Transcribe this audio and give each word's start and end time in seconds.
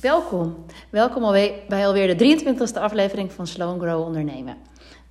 Welkom. 0.00 0.64
Welkom 0.90 1.24
alweer, 1.24 1.52
bij 1.68 1.86
alweer 1.86 2.16
de 2.16 2.42
23e 2.44 2.80
aflevering 2.80 3.32
van 3.32 3.46
Slow 3.46 3.82
Grow 3.82 4.06
Ondernemen. 4.06 4.56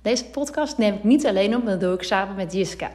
Deze 0.02 0.24
podcast 0.24 0.78
neem 0.78 0.94
ik 0.94 1.04
niet 1.04 1.26
alleen 1.26 1.56
op, 1.56 1.62
maar 1.62 1.72
dat 1.72 1.80
doe 1.80 1.94
ik 1.94 2.02
samen 2.02 2.34
met 2.34 2.52
Jiska. 2.52 2.90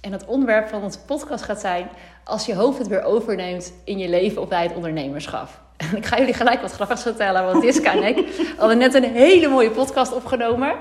En 0.00 0.12
het 0.12 0.24
onderwerp 0.24 0.68
van 0.68 0.82
onze 0.82 1.00
podcast 1.00 1.44
gaat 1.44 1.60
zijn 1.60 1.88
als 2.24 2.46
je 2.46 2.54
hoofd 2.54 2.78
het 2.78 2.86
weer 2.86 3.02
overneemt 3.02 3.72
in 3.84 3.98
je 3.98 4.08
leven 4.08 4.42
of 4.42 4.48
bij 4.48 4.62
het 4.62 4.74
ondernemerschap. 4.74 5.67
En 5.78 5.96
ik 6.00 6.06
ga 6.06 6.18
jullie 6.18 6.34
gelijk 6.34 6.60
wat 6.60 6.72
grappigs 6.72 7.02
vertellen, 7.02 7.44
want 7.44 7.62
Jiska 7.62 7.92
en 7.92 8.02
ik 8.02 8.26
hadden 8.56 8.78
net 8.78 8.94
een 8.94 9.04
hele 9.04 9.48
mooie 9.48 9.70
podcast 9.70 10.12
opgenomen. 10.12 10.72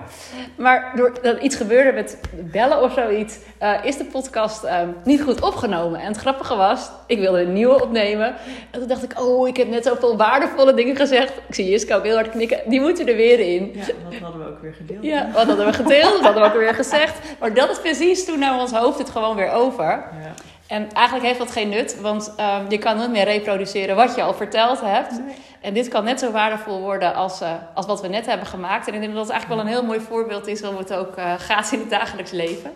Maar 0.56 0.92
doordat 0.96 1.42
iets 1.42 1.56
gebeurde 1.56 1.92
met 1.92 2.18
bellen 2.32 2.82
of 2.82 2.94
zoiets, 2.94 3.38
uh, 3.62 3.74
is 3.84 3.98
de 3.98 4.06
podcast 4.06 4.64
uh, 4.64 4.80
niet 5.04 5.22
goed 5.22 5.42
opgenomen. 5.42 6.00
En 6.00 6.08
het 6.08 6.18
grappige 6.18 6.56
was, 6.56 6.90
ik 7.08 7.20
wilde 7.20 7.42
een 7.42 7.54
nieuwe 7.54 7.82
opnemen. 7.82 8.36
En 8.72 8.80
toen 8.80 8.88
dacht 8.88 9.04
ik, 9.04 9.22
oh, 9.22 9.48
ik 9.48 9.58
heb 9.58 9.68
net 9.68 9.86
zoveel 9.86 10.18
waardevolle 10.18 10.74
dingen 10.74 10.96
gezegd. 10.96 11.34
Ik 11.48 11.56
zie 11.56 11.70
Jiska 11.70 11.96
ook 11.96 12.04
heel 12.04 12.16
hard 12.16 12.30
knikken, 12.30 12.60
die 12.66 12.82
moeten 12.82 13.08
er 13.08 13.16
weer 13.16 13.40
in. 13.40 13.72
Ja, 13.74 13.86
dat 13.86 14.20
hadden 14.22 14.42
we 14.42 14.48
ook 14.50 14.62
weer 14.62 14.74
gedeeld. 14.74 15.04
Ja, 15.04 15.30
wat 15.34 15.46
hadden 15.46 15.66
we 15.66 15.74
gedeeld, 15.74 16.12
dat 16.12 16.22
hadden 16.22 16.42
we 16.42 16.48
ook 16.48 16.58
weer 16.58 16.74
gezegd. 16.74 17.20
Maar 17.40 17.54
dat 17.54 17.70
is 17.70 17.80
precies 17.80 18.26
toen 18.26 18.40
naar 18.40 18.60
ons 18.60 18.72
hoofd 18.72 18.98
het 18.98 19.10
gewoon 19.10 19.36
weer 19.36 19.52
over. 19.52 19.86
Ja. 19.86 20.34
En 20.68 20.92
eigenlijk 20.92 21.26
heeft 21.26 21.40
dat 21.40 21.52
geen 21.52 21.70
nut, 21.70 22.02
want 22.02 22.36
um, 22.40 22.70
je 22.70 22.78
kan 22.78 22.98
nooit 22.98 23.12
meer 23.12 23.24
reproduceren 23.24 23.96
wat 23.96 24.16
je 24.16 24.24
al 24.24 24.34
verteld 24.34 24.82
hebt. 24.82 25.12
Nee. 25.12 25.36
En 25.62 25.74
dit 25.74 25.88
kan 25.88 26.04
net 26.04 26.20
zo 26.20 26.32
waardevol 26.32 26.82
worden 26.82 27.14
als, 27.14 27.42
uh, 27.42 27.52
als 27.74 27.86
wat 27.86 28.02
we 28.02 28.08
net 28.08 28.26
hebben 28.26 28.48
gemaakt. 28.48 28.88
En 28.88 28.94
ik 28.94 29.00
denk 29.00 29.14
dat 29.14 29.22
het 29.22 29.32
eigenlijk 29.32 29.62
wel 29.62 29.72
een 29.72 29.78
heel 29.78 29.88
mooi 29.88 30.00
voorbeeld 30.00 30.48
is 30.48 30.64
om 30.64 30.78
het 30.78 30.94
ook 30.94 31.18
uh, 31.18 31.34
gaat 31.38 31.72
in 31.72 31.80
het 31.80 31.90
dagelijks 31.90 32.32
leven. 32.32 32.72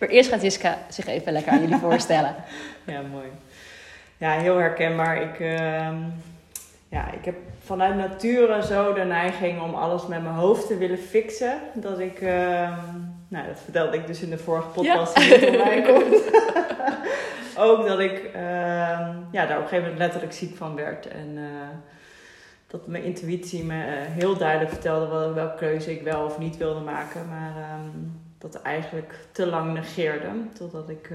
Maar 0.00 0.08
eerst 0.08 0.30
gaat 0.30 0.42
Jiska 0.42 0.78
zich 0.88 1.06
even 1.06 1.32
lekker 1.32 1.52
aan 1.52 1.60
jullie 1.60 1.76
voorstellen. 1.76 2.34
Ja, 2.86 3.00
mooi. 3.12 3.26
Ja, 4.16 4.30
heel 4.30 4.56
herkenbaar. 4.56 5.22
Ik, 5.22 5.38
uh, 5.38 5.88
ja, 6.88 7.10
ik 7.12 7.24
heb 7.24 7.34
vanuit 7.64 7.96
nature 7.96 8.62
zo 8.62 8.92
de 8.92 9.04
neiging 9.04 9.62
om 9.62 9.74
alles 9.74 10.06
met 10.06 10.22
mijn 10.22 10.34
hoofd 10.34 10.66
te 10.66 10.76
willen 10.76 10.98
fixen. 10.98 11.58
Dat 11.74 11.98
ik, 11.98 12.20
ehm, 12.20 12.74
nou 13.28 13.46
dat 13.46 13.60
vertelde 13.60 13.96
ik 13.96 14.06
dus 14.06 14.22
in 14.22 14.30
de 14.30 14.38
vorige 14.38 14.68
podcast 14.68 15.18
ja. 15.18 15.38
die 15.38 15.48
online 15.52 15.92
komt. 15.92 16.22
ook 17.66 17.86
dat 17.86 17.98
ik 17.98 18.30
uh, 18.34 18.40
ja, 19.30 19.46
daar 19.46 19.56
op 19.56 19.62
een 19.62 19.68
gegeven 19.68 19.78
moment 19.78 19.98
letterlijk 19.98 20.32
ziek 20.32 20.56
van 20.56 20.74
werd. 20.74 21.08
En 21.08 21.36
uh, 21.36 21.44
dat 22.66 22.86
mijn 22.86 23.04
intuïtie 23.04 23.64
me 23.64 23.86
uh, 23.86 23.92
heel 24.06 24.36
duidelijk 24.36 24.70
vertelde 24.70 25.06
wel, 25.06 25.34
welke 25.34 25.56
keuze 25.56 25.92
ik 25.92 26.02
wel 26.02 26.24
of 26.24 26.38
niet 26.38 26.56
wilde 26.56 26.80
maken. 26.80 27.28
Maar 27.28 27.78
um, 27.78 28.20
dat 28.38 28.62
eigenlijk 28.62 29.14
te 29.32 29.46
lang 29.46 29.72
negeerde. 29.72 30.28
Totdat, 30.58 30.88
ik, 30.88 31.10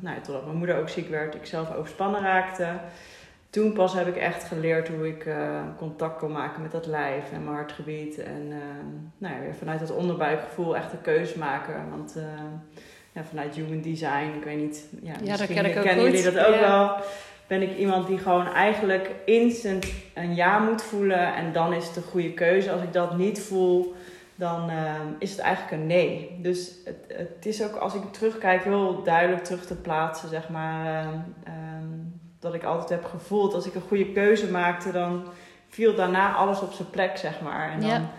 nou, 0.00 0.20
totdat 0.20 0.44
mijn 0.44 0.56
moeder 0.56 0.78
ook 0.78 0.88
ziek 0.88 1.08
werd. 1.08 1.34
Ik 1.34 1.46
zelf 1.46 1.74
overspannen 1.74 2.22
raakte. 2.22 2.68
Toen 3.56 3.72
pas 3.72 3.94
heb 3.94 4.06
ik 4.06 4.16
echt 4.16 4.44
geleerd 4.44 4.88
hoe 4.88 5.08
ik 5.08 5.26
contact 5.76 6.18
kon 6.18 6.32
maken 6.32 6.62
met 6.62 6.72
dat 6.72 6.86
lijf 6.86 7.32
en 7.32 7.44
mijn 7.44 7.56
hartgebied. 7.56 8.18
En 8.18 8.48
nou 9.18 9.34
ja, 9.34 9.52
vanuit 9.58 9.80
dat 9.80 9.90
onderbuikgevoel 9.90 10.76
echt 10.76 10.92
een 10.92 11.00
keuze 11.00 11.38
maken. 11.38 11.90
Want 11.90 12.16
ja, 13.12 13.24
vanuit 13.24 13.54
human 13.54 13.80
design, 13.80 14.32
ik 14.36 14.44
weet 14.44 14.56
niet, 14.56 14.88
ja, 15.02 15.12
ja 15.22 15.30
misschien 15.30 15.54
ken 15.54 15.64
ik 15.64 15.76
ook 15.76 15.82
kennen 15.82 16.04
jullie 16.04 16.22
goed. 16.24 16.34
dat 16.34 16.46
ook 16.46 16.54
Ja. 16.54 16.60
wel. 16.60 16.96
Ben 17.46 17.62
ik 17.62 17.76
iemand 17.76 18.06
die 18.06 18.18
gewoon 18.18 18.52
eigenlijk 18.52 19.10
instant 19.24 19.86
een 20.14 20.34
ja 20.34 20.58
moet 20.58 20.82
voelen 20.82 21.34
en 21.34 21.52
dan 21.52 21.72
is 21.72 21.86
het 21.86 21.96
een 21.96 22.02
goede 22.02 22.32
keuze. 22.32 22.72
Als 22.72 22.82
ik 22.82 22.92
dat 22.92 23.16
niet 23.16 23.40
voel, 23.40 23.94
dan 24.34 24.70
ehm, 24.70 25.06
is 25.18 25.30
het 25.30 25.40
eigenlijk 25.40 25.76
een 25.76 25.86
nee. 25.86 26.38
Dus 26.42 26.72
het, 26.84 26.96
het 27.18 27.46
is 27.46 27.64
ook 27.64 27.74
als 27.76 27.94
ik 27.94 28.02
terugkijk 28.12 28.64
heel 28.64 29.02
duidelijk 29.02 29.44
terug 29.44 29.66
te 29.66 29.76
plaatsen, 29.76 30.28
zeg 30.28 30.48
maar. 30.48 31.04
Dat 32.40 32.54
ik 32.54 32.64
altijd 32.64 32.88
heb 33.00 33.04
gevoeld, 33.04 33.54
als 33.54 33.66
ik 33.66 33.74
een 33.74 33.80
goede 33.88 34.12
keuze 34.12 34.50
maakte, 34.50 34.92
dan 34.92 35.24
viel 35.68 35.94
daarna 35.94 36.34
alles 36.34 36.60
op 36.60 36.72
zijn 36.72 36.90
plek, 36.90 37.16
zeg 37.16 37.40
maar. 37.40 37.70
En 37.72 37.80
dan, 37.80 37.88
Ja. 37.90 38.10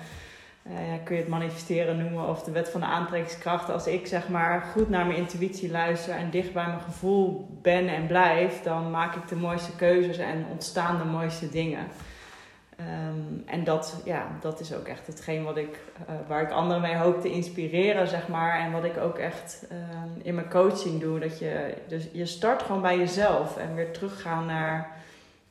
eh, 0.64 0.92
ja, 0.92 0.98
kun 1.04 1.16
je 1.16 1.22
het 1.22 1.30
manifesteren 1.32 1.98
noemen 1.98 2.30
of 2.30 2.44
de 2.44 2.52
wet 2.52 2.70
van 2.70 2.82
de 2.82 2.88
aantrekkingskracht. 2.88 3.70
Als 3.70 3.88
ik 3.88 4.08
zeg 4.08 4.28
maar 4.30 4.62
goed 4.62 4.90
naar 4.90 5.06
mijn 5.06 5.18
intuïtie 5.18 5.72
luister 5.72 6.14
en 6.16 6.30
dicht 6.30 6.54
bij 6.54 6.66
mijn 6.68 6.82
gevoel 6.82 7.48
ben 7.62 7.88
en 7.88 8.08
blijf, 8.08 8.62
dan 8.64 8.92
maak 8.92 9.16
ik 9.16 9.28
de 9.28 9.36
mooiste 9.36 9.76
keuzes 9.76 10.18
en 10.18 10.46
ontstaan 10.52 10.98
de 10.98 11.06
mooiste 11.06 11.50
dingen. 11.50 11.88
Ehm, 12.78 13.40
en 13.46 13.64
dat, 13.64 14.02
ja, 14.06 14.28
dat 14.42 14.60
is 14.60 14.74
ook 14.74 14.88
echt 14.88 15.08
hetgeen 15.08 15.44
wat 15.44 15.58
ik, 15.58 15.80
eh, 16.08 16.16
waar 16.28 16.42
ik 16.42 16.52
anderen 16.52 16.82
mee 16.82 16.96
hoop 16.96 17.22
te 17.22 17.32
inspireren, 17.32 18.08
zeg 18.08 18.28
maar. 18.28 18.60
En 18.60 18.72
wat 18.72 18.84
ik 18.84 18.98
ook 18.98 19.18
echt 19.18 19.66
ehm, 19.70 20.10
in 20.22 20.36
mijn 20.36 20.50
coaching 20.50 21.02
doe. 21.02 21.20
Dat 21.20 21.40
je, 21.40 21.74
dus 21.88 22.08
je 22.12 22.26
start 22.26 22.62
gewoon 22.62 22.82
bij 22.82 22.98
jezelf 22.98 23.58
en 23.58 23.76
weer 23.76 23.92
teruggaan 23.92 24.46
naar, 24.46 24.90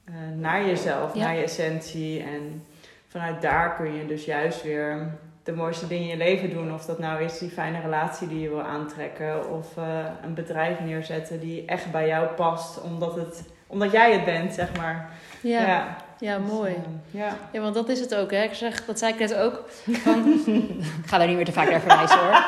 eh, 0.04 0.14
naar 0.36 0.66
jezelf, 0.66 1.14
Ja. 1.14 1.24
naar 1.24 1.36
je 1.36 1.42
essentie. 1.42 2.22
En 2.22 2.64
vanuit 3.08 3.42
daar 3.42 3.76
kun 3.76 3.94
je 3.94 4.06
dus 4.06 4.24
juist 4.24 4.62
weer 4.62 5.06
de 5.42 5.52
mooiste 5.52 5.86
dingen 5.86 6.02
in 6.04 6.10
je 6.10 6.16
leven 6.16 6.50
doen. 6.50 6.74
Of 6.74 6.84
dat 6.84 6.98
nou 6.98 7.22
is 7.22 7.38
die 7.38 7.50
fijne 7.50 7.80
relatie 7.80 8.28
die 8.28 8.40
je 8.40 8.48
wil 8.48 8.62
aantrekken. 8.62 9.50
Of 9.50 9.76
eh, 9.76 10.04
een 10.22 10.34
bedrijf 10.34 10.80
neerzetten 10.80 11.40
die 11.40 11.64
echt 11.64 11.90
bij 11.90 12.06
jou 12.06 12.26
past. 12.26 12.80
Omdat, 12.82 13.14
het, 13.14 13.42
omdat 13.66 13.92
jij 13.92 14.12
het 14.12 14.24
bent, 14.24 14.54
zeg 14.54 14.76
maar. 14.76 15.08
Ja, 15.40 15.60
ja. 15.66 15.96
Dus, 16.18 16.30
mooi. 16.52 16.72
eh, 16.72 17.20
ja. 17.20 17.36
Ja, 17.52 17.60
want 17.60 17.74
dat 17.74 17.88
is 17.88 18.00
het 18.00 18.14
ook. 18.14 18.30
Hè. 18.30 18.42
Ik 18.42 18.54
zeg, 18.54 18.84
dat 18.84 18.98
zei 18.98 19.12
ik 19.12 19.18
net 19.18 19.34
ook. 19.34 19.62
Van, 20.04 20.42
ik 21.02 21.06
ga 21.06 21.18
daar 21.18 21.26
niet 21.26 21.36
meer 21.36 21.44
te 21.44 21.52
vaak 21.52 21.70
naar 21.70 21.80
verwijzen 21.80 22.18
hoor. 22.18 22.44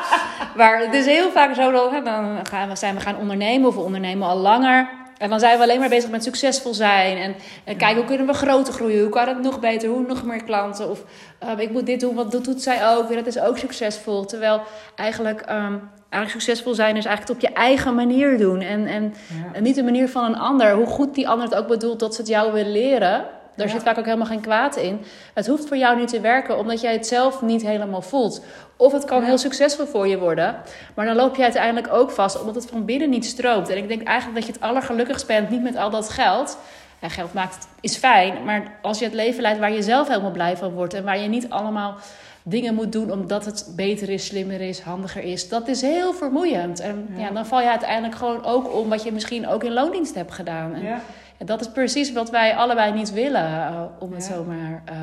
Maar 0.55 0.79
het 0.79 0.93
is 0.93 1.05
heel 1.05 1.31
vaak 1.31 1.55
zo 1.55 1.71
dat 1.71 1.91
hè, 1.91 2.01
dan 2.01 2.39
gaan 2.49 2.69
we, 2.69 2.75
zijn 2.75 2.95
we 2.95 3.01
gaan 3.01 3.17
ondernemen 3.17 3.67
of 3.67 3.75
we 3.75 3.81
ondernemen 3.81 4.27
al 4.27 4.37
langer. 4.37 4.89
En 5.17 5.29
dan 5.29 5.39
zijn 5.39 5.57
we 5.57 5.63
alleen 5.63 5.79
maar 5.79 5.89
bezig 5.89 6.09
met 6.09 6.23
succesvol 6.23 6.73
zijn. 6.73 7.17
En, 7.17 7.35
en 7.63 7.77
kijken 7.77 7.97
hoe 7.97 8.05
kunnen 8.05 8.27
we 8.27 8.33
groter 8.33 8.73
groeien. 8.73 9.01
Hoe 9.01 9.09
kan 9.09 9.27
het 9.27 9.41
nog 9.41 9.59
beter? 9.59 9.89
Hoe 9.89 10.05
nog 10.07 10.23
meer 10.23 10.43
klanten? 10.43 10.89
Of 10.89 11.03
eh, 11.39 11.49
ik 11.57 11.71
moet 11.71 11.85
dit 11.85 11.99
doen, 11.99 12.15
want 12.15 12.31
dat 12.31 12.43
doet 12.45 12.61
zij 12.61 12.87
ook. 12.89 13.13
Dat 13.13 13.25
is 13.25 13.39
ook 13.39 13.57
succesvol. 13.57 14.25
Terwijl 14.25 14.61
eigenlijk, 14.95 15.41
ehm, 15.41 15.73
eigenlijk 16.09 16.43
succesvol 16.43 16.73
zijn 16.73 16.97
is 16.97 17.05
eigenlijk 17.05 17.39
het 17.39 17.49
op 17.49 17.49
je 17.53 17.59
eigen 17.61 17.95
manier 17.95 18.37
doen. 18.37 18.61
En, 18.61 18.87
en, 18.87 19.03
Ja. 19.27 19.53
en 19.53 19.63
niet 19.63 19.75
de 19.75 19.83
manier 19.83 20.09
van 20.09 20.23
een 20.25 20.37
ander. 20.39 20.73
Hoe 20.75 20.85
goed 20.85 21.15
die 21.15 21.29
ander 21.29 21.47
het 21.49 21.55
ook 21.57 21.67
bedoelt 21.67 21.99
dat 21.99 22.15
ze 22.15 22.21
het 22.21 22.29
jou 22.29 22.53
willen 22.53 22.71
leren. 22.71 23.25
Daar 23.55 23.67
Ja. 23.67 23.73
zit 23.73 23.83
vaak 23.83 23.97
ook 23.97 24.05
helemaal 24.05 24.27
geen 24.27 24.41
kwaad 24.41 24.75
in. 24.75 25.01
Het 25.33 25.47
hoeft 25.47 25.67
voor 25.67 25.77
jou 25.77 25.97
niet 25.99 26.07
te 26.07 26.19
werken 26.19 26.57
omdat 26.57 26.81
jij 26.81 26.93
het 26.93 27.07
zelf 27.07 27.41
niet 27.41 27.61
helemaal 27.61 28.01
voelt. 28.01 28.43
Of 28.77 28.91
het 28.91 29.05
kan 29.05 29.19
Ja. 29.19 29.25
heel 29.25 29.37
succesvol 29.37 29.85
voor 29.85 30.07
je 30.07 30.19
worden. 30.19 30.55
Maar 30.95 31.05
dan 31.05 31.15
loop 31.15 31.35
je 31.35 31.43
uiteindelijk 31.43 31.93
ook 31.93 32.11
vast 32.11 32.39
omdat 32.39 32.55
het 32.55 32.65
van 32.65 32.85
binnen 32.85 33.09
niet 33.09 33.25
stroomt. 33.25 33.69
En 33.69 33.77
ik 33.77 33.87
denk 33.87 34.03
eigenlijk 34.03 34.37
dat 34.39 34.47
je 34.47 34.53
het 34.53 34.61
allergelukkigst 34.61 35.27
bent 35.27 35.49
niet 35.49 35.61
met 35.63 35.75
al 35.75 35.89
dat 35.89 36.09
geld. 36.09 36.57
Ja, 37.01 37.09
geld 37.09 37.33
maakt 37.33 37.67
is 37.81 37.95
fijn. 37.97 38.43
Maar 38.45 38.71
als 38.81 38.99
je 38.99 39.05
het 39.05 39.13
leven 39.13 39.41
leidt 39.41 39.59
waar 39.59 39.71
je 39.71 39.81
zelf 39.81 40.07
helemaal 40.07 40.31
blij 40.31 40.57
van 40.57 40.71
wordt. 40.73 40.93
En 40.93 41.03
waar 41.03 41.19
je 41.19 41.27
niet 41.27 41.49
allemaal 41.49 41.95
dingen 42.43 42.75
moet 42.75 42.91
doen 42.91 43.11
omdat 43.11 43.45
het 43.45 43.67
beter 43.75 44.09
is, 44.09 44.25
slimmer 44.25 44.61
is, 44.61 44.79
handiger 44.79 45.23
is. 45.23 45.49
Dat 45.49 45.67
is 45.67 45.81
heel 45.81 46.13
vermoeiend. 46.13 46.79
En 46.79 47.07
ja. 47.15 47.21
Ja. 47.23 47.29
dan 47.31 47.45
val 47.45 47.61
je 47.61 47.69
uiteindelijk 47.69 48.15
gewoon 48.15 48.45
ook 48.45 48.73
om 48.75 48.89
wat 48.89 49.03
je 49.03 49.11
misschien 49.11 49.47
ook 49.47 49.63
in 49.63 49.73
loondienst 49.73 50.15
hebt 50.15 50.31
gedaan. 50.31 50.73
En 50.73 50.83
Ja. 50.83 51.01
En 51.39 51.45
dat 51.45 51.61
is 51.61 51.71
precies 51.71 52.13
wat 52.13 52.29
wij 52.29 52.55
allebei 52.55 52.93
niet 52.93 53.11
willen, 53.13 53.45
eh, 53.67 53.81
om 53.99 54.13
het 54.13 54.27
Ja. 54.27 54.33
zo 54.33 54.43
maar 54.43 54.81
eh, 54.85 54.95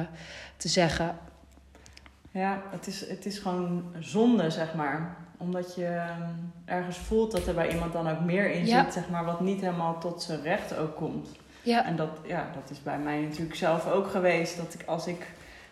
te 0.56 0.68
zeggen. 0.68 1.16
Ja, 2.30 2.62
het 2.70 2.86
is, 2.86 3.08
het 3.08 3.26
is 3.26 3.38
gewoon 3.38 3.84
zonde, 3.98 4.50
zeg 4.50 4.74
maar. 4.74 5.16
Omdat 5.38 5.74
je 5.74 5.84
ehm, 5.86 6.30
ergens 6.64 6.98
voelt 6.98 7.32
dat 7.32 7.46
er 7.46 7.54
bij 7.54 7.72
iemand 7.72 7.92
dan 7.92 8.08
ook 8.08 8.20
meer 8.20 8.50
in 8.50 8.66
Ja. 8.66 8.84
zit, 8.84 8.92
zeg 8.92 9.08
maar, 9.08 9.24
wat 9.24 9.40
niet 9.40 9.60
helemaal 9.60 9.98
tot 9.98 10.22
zijn 10.22 10.42
recht 10.42 10.76
ook 10.76 10.96
komt. 10.96 11.28
Ja, 11.62 11.84
En 11.84 11.96
dat, 11.96 12.08
ja, 12.26 12.46
dat 12.60 12.70
is 12.70 12.82
bij 12.82 12.98
mij 12.98 13.20
natuurlijk 13.20 13.56
zelf 13.56 13.90
ook 13.90 14.10
geweest. 14.10 14.56
Dat 14.56 14.74
ik 14.74 14.82
als 14.86 15.06
ik 15.06 15.26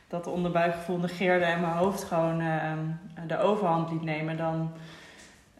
dat 0.08 0.26
onderbuikgevoel 0.26 0.98
negeerde 0.98 1.44
en 1.44 1.60
mijn 1.60 1.72
hoofd 1.72 2.04
gewoon 2.04 2.40
ehm, 2.40 2.78
de 3.26 3.38
overhand 3.38 3.90
liet 3.90 4.02
nemen, 4.02 4.36
dan, 4.36 4.72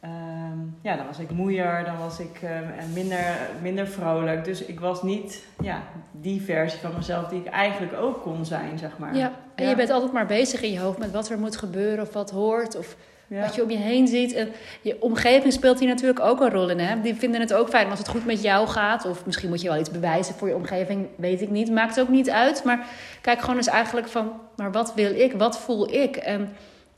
ehm, 0.09 0.59
ja, 0.83 0.97
dan 0.97 1.07
was 1.07 1.19
ik 1.19 1.31
moeier, 1.31 1.83
dan 1.85 1.99
was 1.99 2.19
ik 2.21 2.41
ehm, 2.43 2.93
minder, 2.93 3.25
minder 3.63 3.87
vrolijk. 3.87 4.45
Dus 4.45 4.65
ik 4.65 4.81
was 4.81 5.03
niet 5.03 5.45
ja, 5.63 5.83
die 6.13 6.43
versie 6.43 6.81
van 6.81 6.91
mezelf 6.97 7.29
die 7.29 7.41
ik 7.41 7.47
eigenlijk 7.47 7.93
ook 8.01 8.23
kon 8.23 8.45
zijn, 8.45 8.79
zeg 8.79 8.99
maar. 8.99 9.17
ja. 9.17 9.33
En 9.55 9.69
je 9.69 9.77
bent 9.77 9.91
altijd 9.91 10.13
maar 10.13 10.27
bezig 10.27 10.63
in 10.63 10.73
je 10.73 10.81
hoofd 10.81 10.99
met 10.99 11.11
wat 11.11 11.29
er 11.29 11.39
moet 11.39 11.57
gebeuren 11.57 12.05
of 12.05 12.13
wat 12.13 12.31
hoort. 12.31 12.77
Of 12.77 12.97
Ja. 13.27 13.41
wat 13.41 13.55
je 13.55 13.63
om 13.63 13.71
je 13.71 13.77
heen 13.77 14.07
ziet. 14.07 14.33
En 14.33 14.49
je 14.83 15.03
omgeving 15.03 15.53
speelt 15.53 15.79
hier 15.79 15.89
natuurlijk 15.89 16.21
ook 16.21 16.41
een 16.41 16.51
rol 16.51 16.69
in. 16.71 16.79
Hè? 16.79 17.01
Die 17.01 17.15
vinden 17.15 17.41
het 17.41 17.55
ook 17.55 17.69
fijn 17.69 17.91
als 17.91 17.99
het 17.99 18.09
goed 18.09 18.27
met 18.27 18.43
jou 18.43 18.67
gaat. 18.69 19.05
Of 19.07 19.27
misschien 19.27 19.49
moet 19.49 19.61
je 19.61 19.69
wel 19.69 19.79
iets 19.79 19.91
bewijzen 19.91 20.35
voor 20.35 20.49
je 20.49 20.55
omgeving. 20.55 21.07
Weet 21.17 21.41
ik 21.41 21.51
niet. 21.51 21.71
Maakt 21.71 22.01
ook 22.01 22.09
niet 22.09 22.31
uit. 22.31 22.65
Maar 22.65 22.87
kijk 23.21 23.41
gewoon 23.41 23.57
eens 23.57 23.67
eigenlijk 23.67 24.09
van... 24.09 24.33
Maar 24.57 24.73
wat 24.73 24.95
wil 24.95 25.15
ik? 25.15 25.33
Wat 25.33 25.59
voel 25.59 25.93
ik? 25.95 26.17
En 26.17 26.53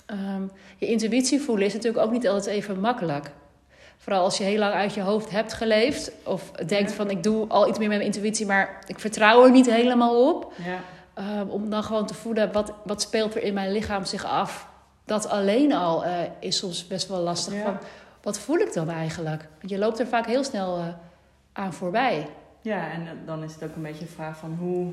ehm, 0.06 0.42
je 0.76 0.86
intuïtie 0.86 1.40
voelen 1.40 1.66
is 1.66 1.74
natuurlijk 1.74 2.04
ook 2.04 2.12
niet 2.12 2.28
altijd 2.28 2.46
even 2.56 2.80
makkelijk. 2.80 3.30
Vooral 3.98 4.24
als 4.24 4.38
je 4.38 4.44
heel 4.44 4.58
lang 4.58 4.74
uit 4.74 4.94
je 4.94 5.00
hoofd 5.00 5.30
hebt 5.30 5.52
geleefd. 5.52 6.12
Of 6.22 6.50
denkt 6.50 6.90
Ja. 6.90 6.96
van 6.96 7.10
ik 7.10 7.22
doe 7.22 7.48
al 7.48 7.68
iets 7.68 7.78
meer 7.78 7.88
met 7.88 7.96
mijn 7.98 8.10
intuïtie. 8.12 8.46
Maar 8.46 8.78
ik 8.86 8.98
vertrouw 8.98 9.44
er 9.44 9.50
niet 9.50 9.70
helemaal 9.70 10.28
op. 10.34 10.52
Ja. 10.64 10.78
Um, 11.40 11.48
om 11.48 11.70
dan 11.70 11.82
gewoon 11.82 12.06
te 12.06 12.14
voelen, 12.14 12.52
wat, 12.52 12.72
wat 12.84 13.02
speelt 13.02 13.34
er 13.34 13.42
in 13.42 13.54
mijn 13.54 13.72
lichaam 13.72 14.04
zich 14.04 14.24
af? 14.24 14.68
Dat 15.04 15.28
alleen 15.28 15.72
al 15.72 16.04
uh, 16.04 16.10
is 16.40 16.56
soms 16.56 16.86
best 16.86 17.08
wel 17.08 17.20
lastig. 17.20 17.54
Ja. 17.54 17.62
Van, 17.62 17.78
wat 18.22 18.38
voel 18.38 18.58
ik 18.58 18.72
dan 18.72 18.90
eigenlijk? 18.90 19.48
Want 19.58 19.70
je 19.70 19.78
loopt 19.78 19.98
er 19.98 20.06
vaak 20.06 20.26
heel 20.26 20.44
snel 20.44 20.78
uh, 20.78 20.84
aan 21.52 21.72
voorbij. 21.72 22.26
Ja, 22.60 22.90
en 22.90 23.08
dan 23.26 23.42
is 23.42 23.54
het 23.54 23.62
ook 23.64 23.76
een 23.76 23.82
beetje 23.82 24.04
een 24.04 24.10
vraag 24.10 24.38
van 24.38 24.56
hoe, 24.60 24.92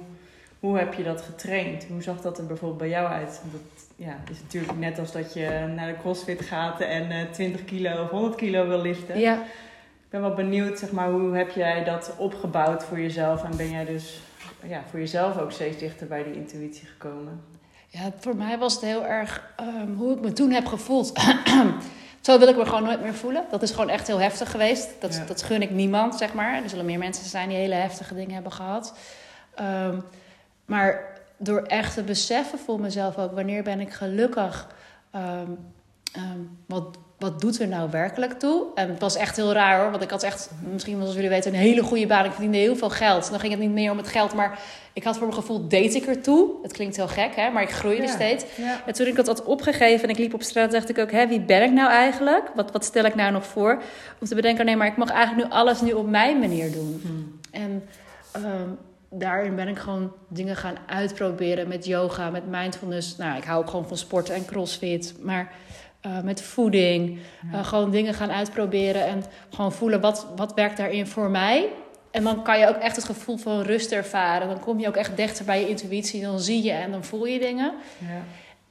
hoe 0.60 0.78
heb 0.78 0.94
je 0.94 1.04
dat 1.04 1.22
getraind? 1.22 1.86
Hoe 1.86 2.02
zag 2.02 2.22
dat 2.22 2.38
er 2.38 2.46
bijvoorbeeld 2.46 2.80
bij 2.80 2.90
jou 2.90 3.08
uit? 3.08 3.42
Dat 3.52 3.62
ja, 4.06 4.18
is 4.32 4.42
natuurlijk 4.42 4.78
net 4.78 5.00
als 5.00 5.12
dat 5.12 5.34
je 5.34 5.74
naar 5.76 5.88
de 5.88 5.98
crossfit 6.00 6.42
gaat 6.42 6.82
en 6.82 7.12
uh, 7.12 7.32
20 7.32 7.66
kilo 7.66 8.04
of 8.04 8.10
100 8.10 8.36
kilo 8.36 8.68
wil 8.68 8.82
liften. 8.82 9.20
Ja. 9.20 9.34
Ik 9.34 10.20
ben 10.20 10.22
wel 10.22 10.34
benieuwd, 10.34 10.80
zeg 10.80 10.92
maar, 10.92 11.10
hoe 11.10 11.36
heb 11.36 11.50
jij 11.50 11.84
dat 11.84 12.14
opgebouwd 12.18 12.84
voor 12.84 13.00
jezelf? 13.00 13.44
En 13.44 13.58
ben 13.58 13.70
jij 13.70 13.86
dus 13.86 14.22
ja, 14.68 14.84
voor 14.90 15.00
jezelf 15.00 15.38
ook 15.38 15.52
steeds 15.52 15.78
dichter 15.78 16.08
bij 16.08 16.24
die 16.24 16.34
intuïtie 16.34 16.88
gekomen? 16.88 17.42
Ja, 17.88 18.12
voor 18.20 18.36
mij 18.36 18.58
was 18.58 18.74
het 18.74 18.84
heel 18.84 19.06
erg 19.06 19.54
um, 19.60 19.96
hoe 19.96 20.16
ik 20.16 20.22
me 20.22 20.34
toen 20.34 20.52
heb 20.52 20.66
gevoeld. 20.66 21.12
Zo 22.22 22.40
wil 22.40 22.48
ik 22.48 22.58
me 22.58 22.66
gewoon 22.66 22.84
nooit 22.84 23.02
meer 23.02 23.14
voelen. 23.14 23.46
Dat 23.52 23.62
is 23.62 23.72
gewoon 23.72 23.90
echt 23.90 24.08
heel 24.08 24.20
heftig 24.20 24.52
geweest. 24.52 24.90
Dat, 25.00 25.16
ja. 25.16 25.26
dat 25.26 25.44
gun 25.44 25.62
ik 25.62 25.70
niemand, 25.70 26.16
zeg 26.16 26.34
maar. 26.34 26.64
Er 26.64 26.70
zullen 26.70 26.86
meer 26.86 26.98
mensen 26.98 27.26
zijn 27.26 27.50
die 27.50 27.58
hele 27.58 27.76
heftige 27.76 28.16
dingen 28.16 28.34
hebben 28.34 28.52
gehad. 28.52 28.98
Um, 29.60 30.04
maar 30.66 31.13
door 31.38 31.62
echt 31.62 31.94
te 31.94 32.04
beseffen 32.04 32.60
voor 32.60 32.80
mezelf 32.80 33.18
ook... 33.18 33.32
wanneer 33.32 33.64
ben 33.64 33.80
ik 33.80 33.94
gelukkig... 33.94 34.68
Um, 35.16 35.60
wat, 36.68 36.98
wat 37.24 37.42
doet 37.42 37.60
er 37.60 37.68
nou 37.68 37.90
werkelijk 37.92 38.40
toe? 38.40 38.66
En 38.76 38.90
het 38.90 39.00
was 39.00 39.16
echt 39.16 39.36
heel 39.36 39.54
raar 39.54 39.82
hoor. 39.82 39.92
Want 39.92 40.04
ik 40.04 40.10
had 40.10 40.24
echt, 40.24 40.50
misschien 40.72 40.98
zoals 40.98 41.14
jullie 41.14 41.30
weten, 41.30 41.54
een 41.54 41.60
hele 41.60 41.84
goede 41.84 42.08
baan. 42.08 42.26
Ik 42.26 42.32
verdiende 42.32 42.58
heel 42.58 42.76
veel 42.76 42.90
geld. 42.90 43.30
Dan 43.30 43.40
ging 43.40 43.52
het 43.52 43.62
niet 43.62 43.72
meer 43.72 43.92
om 43.92 43.98
het 43.98 44.08
geld, 44.08 44.34
maar 44.34 44.60
ik 44.94 45.04
had 45.04 45.18
voor 45.18 45.28
mijn 45.28 45.40
gevoel 45.40 45.68
deed 45.68 45.96
ik 45.96 46.06
ertoe. 46.06 46.50
Het 46.62 46.72
klinkt 46.72 46.96
heel 46.96 47.08
gek, 47.08 47.36
hè? 47.36 47.50
maar 47.50 47.64
ik 47.64 47.70
groeide 47.70 48.04
ja. 48.04 48.12
steeds. 48.12 48.46
Ja. 48.58 48.82
En 48.86 48.94
toen 48.94 49.08
ik 49.08 49.16
dat 49.16 49.28
had 49.28 49.44
opgegeven 49.44 50.04
en 50.04 50.10
ik 50.10 50.18
liep 50.18 50.34
op 50.34 50.42
straat, 50.42 50.72
dacht 50.72 50.90
ik 50.90 50.98
ook: 50.98 51.12
hè, 51.12 51.28
wie 51.28 51.42
ben 51.42 51.64
ik 51.64 51.72
nou 51.72 51.90
eigenlijk? 51.90 52.52
Wat, 52.56 52.72
wat 52.72 52.86
stel 52.86 53.06
ik 53.06 53.16
nou 53.16 53.32
nog 53.32 53.46
voor? 53.46 53.82
Om 54.20 54.28
te 54.28 54.36
bedenken: 54.36 54.66
nee, 54.66 54.76
maar 54.76 54.88
ik 54.88 54.98
mag 54.98 55.10
eigenlijk 55.10 55.48
nu 55.48 55.56
alles 55.56 55.82
nu 55.82 55.92
op 55.92 56.10
mijn 56.10 56.40
manier 56.40 56.72
doen. 56.72 57.02
Hmm. 57.04 57.40
En 57.52 57.84
um, 58.36 58.78
daarin 59.14 59.56
ben 59.56 59.68
ik 59.68 59.80
gewoon 59.80 60.12
dingen 60.28 60.56
gaan 60.56 60.76
uitproberen 60.86 61.68
met 61.68 61.86
yoga, 61.86 62.30
met 62.30 62.48
mindfulness. 62.48 63.18
Nou, 63.18 63.38
ik 63.38 63.44
hou 63.44 63.62
ook 63.62 63.70
gewoon 63.70 63.88
van 63.88 63.98
sporten 63.98 64.36
en 64.36 64.46
crossfit. 64.46 65.16
Maar 65.22 65.52
uh, 66.06 66.22
met 66.22 66.42
voeding. 66.42 67.20
Ja. 67.52 67.58
Uh, 67.58 67.66
gewoon 67.66 67.92
dingen 67.92 68.14
gaan 68.14 68.32
uitproberen 68.32 69.06
en 69.06 69.24
gewoon 69.50 69.72
voelen 69.72 70.02
wat, 70.02 70.28
wat 70.36 70.54
werkt 70.54 70.78
daarin 70.78 71.08
voor 71.08 71.30
mij. 71.30 71.70
En 72.12 72.24
dan 72.24 72.44
kan 72.44 72.60
je 72.60 72.68
ook 72.68 72.76
echt 72.76 72.96
het 72.96 73.06
gevoel 73.06 73.38
van 73.38 73.62
rust 73.62 73.92
ervaren. 73.92 74.48
Dan 74.48 74.60
kom 74.60 74.80
je 74.80 74.88
ook 74.88 74.96
echt 74.96 75.18
dichter 75.18 75.46
bij 75.46 75.60
je 75.60 75.68
intuïtie. 75.68 76.22
Dan 76.22 76.40
zie 76.40 76.64
je 76.64 76.72
en 76.72 76.92
dan 76.92 77.04
voel 77.04 77.26
je 77.26 77.40
dingen. 77.40 77.74
Ja. 77.98 78.22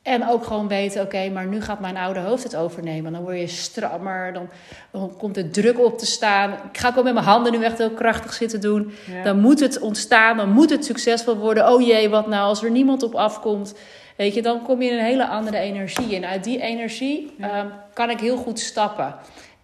En 0.03 0.29
ook 0.29 0.45
gewoon 0.45 0.69
weten, 0.69 1.03
oké, 1.03 1.17
okay, 1.17 1.31
maar 1.31 1.47
nu 1.47 1.61
gaat 1.61 1.81
mijn 1.81 1.97
oude 1.97 2.21
hoofd 2.21 2.43
het 2.43 2.57
overnemen. 2.57 3.13
Dan 3.13 3.23
word 3.23 3.39
je 3.39 3.47
strammer, 3.47 4.33
dan, 4.33 4.49
dan 4.91 5.17
komt 5.19 5.37
er 5.37 5.51
druk 5.51 5.81
op 5.81 5.99
te 5.99 6.07
staan. 6.07 6.53
Ik 6.53 6.79
ga 6.79 6.89
ook 6.89 7.05
met 7.05 7.15
mijn 7.15 7.27
handen 7.27 7.53
nu 7.53 7.65
echt 7.65 7.79
heel 7.79 7.91
krachtig 7.91 8.33
zitten 8.33 8.61
doen. 8.61 8.93
Ja. 9.13 9.23
Dan 9.23 9.41
moet 9.41 9.61
het 9.61 9.79
ontstaan, 9.79 10.37
dan 10.37 10.51
moet 10.51 10.71
het 10.71 10.85
succesvol 10.85 11.37
worden. 11.37 11.69
Oh 11.73 11.87
jee, 11.87 12.09
wat 12.09 12.27
nou 12.27 12.45
als 12.49 12.63
er 12.63 12.71
niemand 12.71 13.03
op 13.03 13.15
afkomt? 13.15 13.75
Weet 14.17 14.35
je, 14.35 14.43
dan 14.43 14.63
kom 14.63 14.83
je 14.83 14.91
in 14.91 14.99
een 14.99 15.05
hele 15.05 15.27
andere 15.27 15.59
energie. 15.59 16.17
En 16.17 16.25
uit 16.25 16.45
die 16.45 16.61
energie 16.61 17.35
Ja. 17.39 17.61
um, 17.61 17.71
kan 17.93 18.11
ik 18.11 18.21
heel 18.21 18.37
goed 18.37 18.61
stappen. 18.61 19.15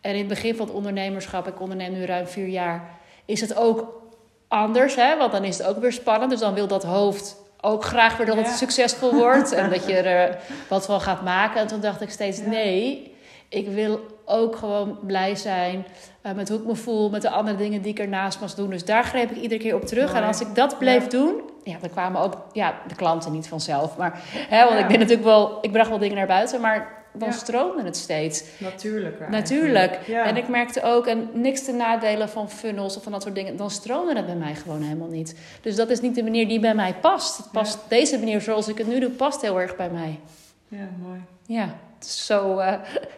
En 0.00 0.12
in 0.12 0.18
het 0.18 0.28
begin 0.28 0.56
van 0.56 0.66
het 0.66 0.74
ondernemerschap, 0.74 1.46
ik 1.46 1.60
onderneem 1.60 1.92
nu 1.92 2.04
ruim 2.04 2.26
vier 2.26 2.48
jaar, 2.48 2.88
is 3.24 3.40
het 3.40 3.56
ook 3.56 4.02
anders. 4.48 4.94
Hè? 4.94 5.16
Want 5.16 5.32
dan 5.32 5.44
is 5.44 5.58
het 5.58 5.66
ook 5.66 5.78
weer 5.78 5.92
spannend. 5.92 6.30
Dus 6.30 6.40
dan 6.40 6.54
wil 6.54 6.66
dat 6.66 6.84
hoofd 6.84 7.36
ook 7.60 7.84
graag 7.84 8.16
weer 8.16 8.26
dat 8.26 8.34
Ja. 8.36 8.42
het 8.42 8.50
succesvol 8.56 9.14
wordt. 9.14 9.52
en 9.52 9.70
dat 9.74 9.86
je 9.86 9.94
er 9.96 10.28
eh, 10.30 10.34
wat 10.68 10.86
van 10.86 11.00
gaat 11.00 11.22
maken. 11.22 11.60
En 11.60 11.66
toen 11.66 11.80
dacht 11.80 12.00
ik 12.00 12.10
steeds, 12.10 12.38
Ja. 12.38 12.46
nee, 12.46 13.16
ik 13.48 13.68
wil 13.68 14.00
ook 14.24 14.56
gewoon 14.56 14.98
blij 15.02 15.34
zijn 15.36 15.86
uh, 16.26 16.32
met 16.32 16.48
hoe 16.48 16.58
ik 16.58 16.64
me 16.66 16.74
voel, 16.74 17.10
met 17.10 17.22
de 17.22 17.30
andere 17.30 17.56
dingen 17.56 17.82
die 17.82 17.90
ik 17.92 17.98
ernaast 17.98 18.40
mag 18.40 18.54
doen. 18.54 18.70
Dus 18.70 18.84
daar 18.84 19.04
greep 19.04 19.30
ik 19.30 19.36
iedere 19.36 19.60
keer 19.60 19.74
op 19.74 19.84
terug. 19.84 20.06
Mooi. 20.10 20.18
En 20.22 20.26
als 20.26 20.40
ik 20.40 20.54
dat 20.54 20.78
bleef 20.78 21.02
Ja. 21.02 21.08
doen, 21.08 21.40
ja, 21.62 21.76
dan 21.80 21.90
kwamen 21.90 22.20
ook 22.20 22.34
ja, 22.52 22.74
de 22.88 22.94
klanten 22.94 23.32
niet 23.32 23.48
vanzelf. 23.48 23.96
Maar, 23.96 24.20
hè, 24.48 24.64
want 24.64 24.80
ik 24.80 24.86
ben 24.86 24.98
natuurlijk 24.98 25.24
wel, 25.26 25.58
ik 25.60 25.72
bracht 25.72 25.88
wel 25.88 25.98
dingen 25.98 26.16
naar 26.16 26.26
buiten, 26.26 26.60
maar 26.60 26.97
dan 27.18 27.28
Ja. 27.28 27.34
stroomde 27.34 27.82
het 27.82 27.96
steeds. 27.96 28.44
Natuurlijk. 28.58 29.28
Natuurlijk. 29.28 29.98
Ja. 30.06 30.24
En 30.24 30.36
ik 30.36 30.48
merkte 30.48 30.82
ook, 30.82 31.06
en 31.06 31.28
niks 31.32 31.64
te 31.64 31.72
nadelen 31.72 32.28
van 32.28 32.50
funnels 32.50 32.96
of 32.96 33.02
van 33.02 33.12
dat 33.12 33.22
soort 33.22 33.34
dingen, 33.34 33.56
dan 33.56 33.70
stroomde 33.70 34.16
het 34.16 34.26
bij 34.26 34.34
mij 34.36 34.54
gewoon 34.54 34.82
helemaal 34.82 35.08
niet. 35.08 35.34
Dus 35.60 35.76
dat 35.76 35.90
is 35.90 36.00
niet 36.00 36.14
de 36.14 36.22
manier 36.22 36.48
die 36.48 36.60
bij 36.60 36.74
mij 36.74 36.94
past. 36.94 37.36
Het 37.36 37.50
past 37.52 37.78
Deze 37.88 38.18
manier 38.18 38.40
zoals 38.40 38.68
ik 38.68 38.78
het 38.78 38.86
nu 38.86 39.00
doe, 39.00 39.10
past 39.10 39.40
heel 39.40 39.60
erg 39.60 39.76
bij 39.76 39.90
mij. 39.90 40.20
ja, 40.68 40.88
mooi. 41.02 41.20
Ja, 41.46 41.74
zo 42.06 42.58
eh, 42.58 42.74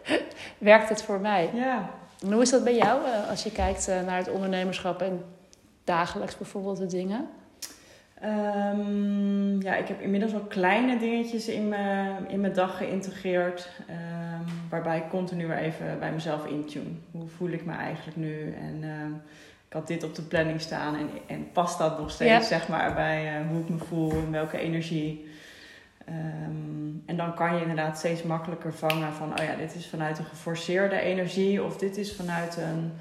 werkt 0.57 0.89
het 0.89 1.03
voor 1.03 1.19
mij. 1.19 1.49
Ja. 1.53 1.89
En 2.21 2.31
hoe 2.31 2.41
is 2.41 2.49
dat 2.49 2.63
bij 2.63 2.75
jou 2.75 3.05
eh, 3.05 3.29
als 3.29 3.43
je 3.43 3.51
kijkt 3.51 3.87
eh, 3.87 4.01
naar 4.05 4.17
het 4.17 4.29
ondernemerschap 4.29 5.01
en 5.01 5.23
dagelijks 5.83 6.37
bijvoorbeeld 6.37 6.77
de 6.77 6.85
dingen? 6.85 7.29
Ehm, 8.21 9.61
ja, 9.61 9.75
ik 9.75 9.87
heb 9.87 10.01
inmiddels 10.01 10.31
wel 10.31 10.41
kleine 10.41 10.97
dingetjes 10.99 11.47
in 11.47 11.69
mijn, 11.69 12.29
in 12.29 12.41
mijn 12.41 12.53
dag 12.53 12.77
geïntegreerd. 12.77 13.69
ehm, 13.87 14.49
waarbij 14.69 14.97
ik 14.97 15.09
continu 15.09 15.47
weer 15.47 15.57
even 15.57 15.99
bij 15.99 16.11
mezelf 16.11 16.45
intune. 16.45 16.89
Hoe 17.11 17.27
voel 17.27 17.49
ik 17.49 17.65
me 17.65 17.73
eigenlijk 17.73 18.17
nu? 18.17 18.53
En 18.53 18.79
ehm, 18.83 19.11
ik 19.67 19.73
had 19.73 19.87
dit 19.87 20.03
op 20.03 20.15
de 20.15 20.21
planning 20.21 20.61
staan. 20.61 20.95
En, 20.95 21.09
en 21.27 21.51
past 21.51 21.77
dat 21.77 21.99
nog 21.99 22.11
steeds, 22.11 22.31
Ja. 22.31 22.41
zeg 22.41 22.67
maar, 22.67 22.93
bij 22.93 23.27
eh, 23.37 23.47
hoe 23.49 23.61
ik 23.61 23.69
me 23.69 23.77
voel 23.77 24.11
en 24.11 24.31
welke 24.31 24.57
energie. 24.57 25.29
En 27.05 27.15
dan 27.17 27.33
kan 27.35 27.55
je 27.55 27.61
inderdaad 27.61 27.97
steeds 27.97 28.23
makkelijker 28.23 28.73
vangen 28.73 29.13
van... 29.13 29.39
oh 29.39 29.45
ja, 29.45 29.55
dit 29.55 29.75
is 29.75 29.87
vanuit 29.87 30.17
een 30.19 30.25
geforceerde 30.25 30.99
energie... 30.99 31.63
of 31.63 31.77
dit 31.77 31.97
is 31.97 32.15
vanuit 32.15 32.57
een 32.57 32.91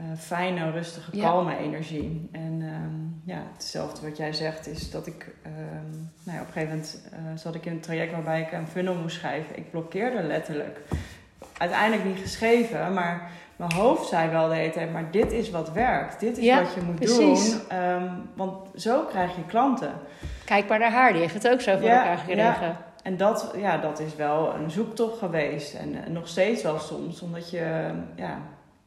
eh, 0.00 0.18
fijne, 0.18 0.70
rustige, 0.70 1.16
Ja. 1.16 1.22
kalme 1.28 1.56
energie. 1.56 2.28
En 2.32 2.58
ehm, 2.62 3.30
ja, 3.36 3.42
hetzelfde 3.52 4.08
wat 4.08 4.16
jij 4.16 4.32
zegt 4.32 4.66
is 4.66 4.90
dat 4.90 5.06
ik... 5.06 5.34
ehm, 5.42 5.90
nou 6.22 6.36
ja, 6.36 6.40
op 6.40 6.46
een 6.46 6.52
gegeven 6.52 6.68
moment 6.68 7.08
eh, 7.12 7.18
zat 7.34 7.54
ik 7.54 7.66
in 7.66 7.72
een 7.72 7.80
traject 7.80 8.12
waarbij 8.12 8.40
ik 8.40 8.52
een 8.52 8.66
funnel 8.68 8.94
moest 8.94 9.16
schrijven. 9.16 9.56
Ik 9.56 9.70
blokkeerde 9.70 10.22
letterlijk. 10.22 10.80
Uiteindelijk 11.58 12.04
niet 12.08 12.18
geschreven, 12.18 12.92
maar 12.94 13.30
mijn 13.56 13.72
hoofd 13.72 14.08
zei 14.08 14.30
wel 14.30 14.48
de 14.48 14.54
hele 14.54 14.72
tijd... 14.72 14.92
maar 14.92 15.10
dit 15.10 15.32
is 15.32 15.50
wat 15.50 15.72
werkt, 15.72 16.20
dit 16.20 16.38
is 16.38 16.44
Ja, 16.44 16.62
wat 16.62 16.74
je 16.74 16.80
moet 16.80 16.94
precies. 16.94 17.50
doen. 17.52 17.68
Ehm, 17.68 18.08
want 18.34 18.68
zo 18.74 19.02
krijg 19.04 19.36
je 19.36 19.46
klanten. 19.46 19.92
Kijk 20.44 20.68
maar 20.68 20.78
naar 20.78 20.92
haar, 20.92 21.12
die 21.12 21.20
heeft 21.20 21.34
het 21.34 21.48
ook 21.48 21.60
zo 21.60 21.78
voor 21.78 21.88
elkaar 21.88 22.18
gekregen. 22.18 22.76
En 23.02 23.16
dat, 23.16 23.54
ja, 23.56 23.76
dat 23.78 24.00
is 24.00 24.16
wel 24.16 24.54
een 24.54 24.70
zoektocht 24.70 25.18
geweest. 25.18 25.74
En, 25.74 26.04
eh, 26.04 26.10
nog 26.10 26.28
steeds 26.28 26.62
wel 26.62 26.78
soms. 26.78 27.20
Omdat 27.22 27.50
je, 27.50 27.90
ja, 28.16 28.38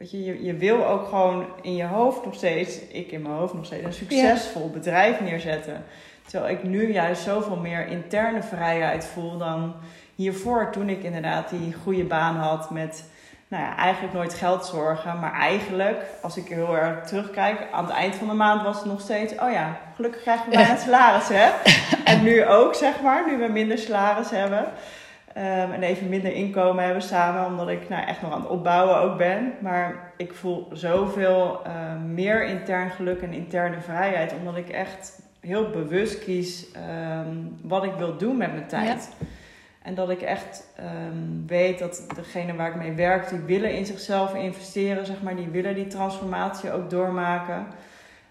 weet 0.03 0.11
je, 0.11 0.23
je, 0.23 0.43
je 0.43 0.53
wil 0.53 0.87
ook 0.87 1.07
gewoon 1.07 1.45
in 1.61 1.75
je 1.75 1.85
hoofd 1.85 2.25
nog 2.25 2.35
steeds, 2.35 2.79
ik 2.79 3.11
in 3.11 3.21
mijn 3.21 3.33
hoofd 3.33 3.53
nog 3.53 3.65
steeds, 3.65 3.83
een 3.83 3.93
succesvol 3.93 4.69
bedrijf 4.69 5.19
neerzetten. 5.19 5.83
Terwijl 6.27 6.53
ik 6.53 6.63
nu 6.63 6.93
juist 6.93 7.21
zoveel 7.21 7.55
meer 7.55 7.87
interne 7.87 8.43
vrijheid 8.43 9.05
voel 9.05 9.37
dan 9.37 9.75
hiervoor. 10.15 10.71
Toen 10.71 10.89
ik 10.89 11.03
inderdaad 11.03 11.49
die 11.49 11.73
goede 11.83 12.03
baan 12.03 12.35
had 12.35 12.69
met, 12.69 13.09
nou 13.47 13.63
ja, 13.63 13.77
eigenlijk 13.77 14.13
nooit 14.13 14.33
geld 14.33 14.65
zorgen. 14.65 15.19
Maar 15.19 15.33
eigenlijk, 15.33 16.05
als 16.21 16.37
ik 16.37 16.47
heel 16.47 16.77
erg 16.77 17.05
terugkijk, 17.07 17.67
aan 17.71 17.85
het 17.85 17.93
eind 17.93 18.15
van 18.15 18.27
de 18.27 18.33
maand 18.33 18.61
was 18.61 18.77
het 18.77 18.85
nog 18.85 19.01
steeds, 19.01 19.33
oh 19.33 19.51
ja, 19.51 19.77
gelukkig 19.95 20.21
krijgen 20.21 20.49
we 20.49 20.55
bijna 20.55 20.75
salaris, 20.75 21.27
hè? 21.27 21.49
En 22.03 22.23
nu 22.23 22.45
ook, 22.45 22.75
zeg 22.75 23.01
maar, 23.01 23.23
nu 23.27 23.37
we 23.37 23.47
minder 23.47 23.77
salaris 23.77 24.29
hebben. 24.29 24.65
Ehm, 25.33 25.71
en 25.71 25.83
even 25.83 26.09
minder 26.09 26.33
inkomen 26.33 26.83
hebben 26.83 27.01
samen, 27.03 27.45
omdat 27.45 27.69
ik 27.69 27.89
nou, 27.89 28.05
echt 28.07 28.21
nog 28.21 28.31
aan 28.33 28.41
het 28.41 28.49
opbouwen 28.49 28.97
ook 28.97 29.17
ben. 29.17 29.53
Maar 29.61 30.11
ik 30.17 30.33
voel 30.33 30.67
zoveel 30.71 31.61
eh, 31.65 31.71
meer 32.05 32.45
intern 32.45 32.89
geluk 32.89 33.21
en 33.21 33.33
interne 33.33 33.81
vrijheid, 33.81 34.33
omdat 34.33 34.55
ik 34.55 34.69
echt 34.69 35.21
heel 35.39 35.69
bewust 35.69 36.23
kies 36.23 36.71
ehm, 36.71 37.35
wat 37.61 37.83
ik 37.83 37.93
wil 37.97 38.17
doen 38.17 38.37
met 38.37 38.51
mijn 38.53 38.67
tijd. 38.67 39.09
En 39.81 39.95
dat 39.95 40.09
ik 40.09 40.21
echt 40.21 40.67
ehm, 40.75 41.45
weet 41.47 41.79
dat 41.79 42.05
degene 42.15 42.55
waar 42.55 42.69
ik 42.69 42.75
mee 42.75 42.91
werk, 42.93 43.29
die 43.29 43.39
willen 43.39 43.75
in 43.75 43.85
zichzelf 43.85 44.33
investeren, 44.35 45.05
zeg 45.05 45.21
maar. 45.21 45.35
Die 45.35 45.49
willen 45.49 45.75
die 45.75 45.87
transformatie 45.87 46.71
ook 46.71 46.89
doormaken. 46.89 47.65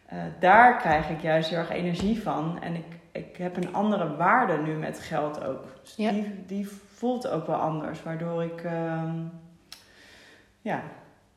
Eh, 0.06 0.18
daar 0.40 0.76
krijg 0.76 1.09
ik 1.11 1.21
juist 1.21 1.49
heel 1.50 1.59
erg 1.59 1.71
energie 1.71 2.23
van. 2.23 2.59
En 2.62 2.75
ik, 2.75 2.85
ik 3.12 3.37
heb 3.37 3.56
een 3.56 3.75
andere 3.75 4.16
waarde 4.16 4.56
nu 4.56 4.75
met 4.75 5.00
geld 5.00 5.44
ook. 5.44 5.64
Dus 5.82 5.94
Ja. 5.97 6.11
die, 6.11 6.35
die 6.47 6.68
voelt 7.02 7.28
ook 7.28 7.47
wel 7.47 7.56
anders. 7.56 8.02
Waardoor 8.02 8.42
ik 8.42 8.62
ehm, 8.64 9.14
ja, 10.61 10.82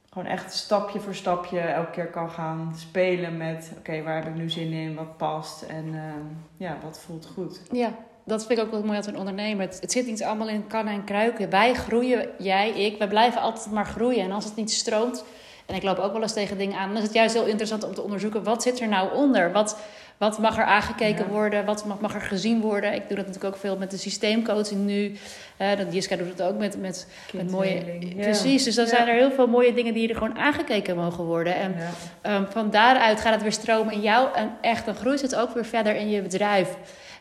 gewoon 0.10 0.27
echt 0.27 0.53
stapje 0.53 1.00
voor 1.00 1.15
stapje 1.15 1.60
elke 1.60 1.91
keer 1.91 2.07
kan 2.10 2.29
gaan 2.29 2.74
spelen 2.77 3.38
met... 3.38 3.72
Oké, 3.77 4.03
waar 4.03 4.15
heb 4.15 4.27
ik 4.27 4.36
nu 4.36 4.50
zin 4.50 4.72
in? 4.72 4.95
Wat 4.95 5.17
past? 5.17 5.62
En 5.62 5.86
ehm, 5.86 6.25
ja, 6.57 6.77
wat 6.84 7.00
voelt 7.00 7.29
goed? 7.34 7.62
Ja, 7.72 7.95
dat 8.25 8.45
vind 8.45 8.60
ik 8.60 8.65
ook 8.65 8.72
wel 8.72 8.84
mooi 8.84 8.98
als 8.98 9.05
een 9.05 9.17
ondernemer. 9.17 9.65
Het, 9.65 9.91
zit 9.91 10.05
niet 10.05 10.24
allemaal 10.24 10.50
in 10.50 10.67
kannen 10.67 10.93
en 10.93 11.03
kruiken. 11.03 11.50
Wij 11.50 11.74
groeien, 11.74 12.29
jij, 12.38 12.69
ik, 12.69 12.98
wij 12.98 13.07
blijven 13.07 13.41
altijd 13.41 13.72
maar 13.72 13.86
groeien. 13.86 14.24
En 14.24 14.31
als 14.31 14.45
het 14.45 14.55
niet 14.55 14.72
stroomt, 14.72 15.25
en 15.65 15.75
ik 15.75 15.84
loop 15.84 15.98
ook 15.98 16.12
wel 16.12 16.22
eens 16.22 16.34
tegen 16.34 16.57
dingen 16.57 16.77
aan, 16.77 16.88
dan 16.88 16.98
is 16.98 17.03
het 17.03 17.13
juist 17.13 17.34
heel 17.34 17.45
interessant 17.45 17.84
om 17.84 17.93
te 17.93 18.01
onderzoeken 18.01 18.43
wat 18.43 18.63
zit 18.63 18.79
er 18.79 18.88
nou 18.88 19.13
onder? 19.13 19.51
Wat, 19.51 19.77
Wat 20.17 20.39
mag 20.39 20.57
er 20.57 20.63
aangekeken 20.63 21.25
Ja. 21.25 21.31
worden? 21.31 21.65
Wat 21.65 21.86
mag, 21.86 22.00
mag 22.00 22.13
er 22.13 22.22
gezien 22.22 22.62
worden? 22.62 22.93
Ik 22.93 23.07
doe 23.07 23.17
dat 23.17 23.25
natuurlijk 23.27 23.53
ook 23.55 23.60
veel 23.62 23.77
met 23.77 23.91
de 23.91 23.98
systeemcoaching 23.98 24.86
nu. 24.86 25.15
Dat 25.57 25.93
Jiska 25.93 26.15
doet 26.15 26.29
het 26.29 26.41
ook 26.41 26.57
met, 26.57 26.77
met, 26.81 27.07
met 27.34 27.51
mooie... 27.51 27.84
Ja. 28.00 28.22
Precies, 28.22 28.63
dus 28.63 28.75
dan 28.75 28.86
Ja. 28.86 28.89
zijn 28.95 29.07
er 29.07 29.13
heel 29.13 29.31
veel 29.31 29.48
mooie 29.48 29.74
dingen 29.74 29.93
die 29.93 30.10
er 30.10 30.15
gewoon 30.15 30.38
aangekeken 30.38 30.95
mogen 30.95 31.24
worden. 31.24 31.55
En. 31.55 31.75
Ehm, 32.22 32.43
van 32.50 32.69
daaruit 32.72 33.19
gaat 33.22 33.34
het 33.34 33.41
weer 33.41 33.51
stromen 33.51 33.93
in 33.93 34.01
jou. 34.01 34.27
En 34.36 34.51
echt, 34.62 34.86
dan 34.86 34.95
groeit 34.95 35.22
het 35.22 35.36
ook 35.36 35.53
weer 35.53 35.65
verder 35.65 35.95
in 35.95 36.10
je 36.10 36.22
bedrijf. 36.22 36.69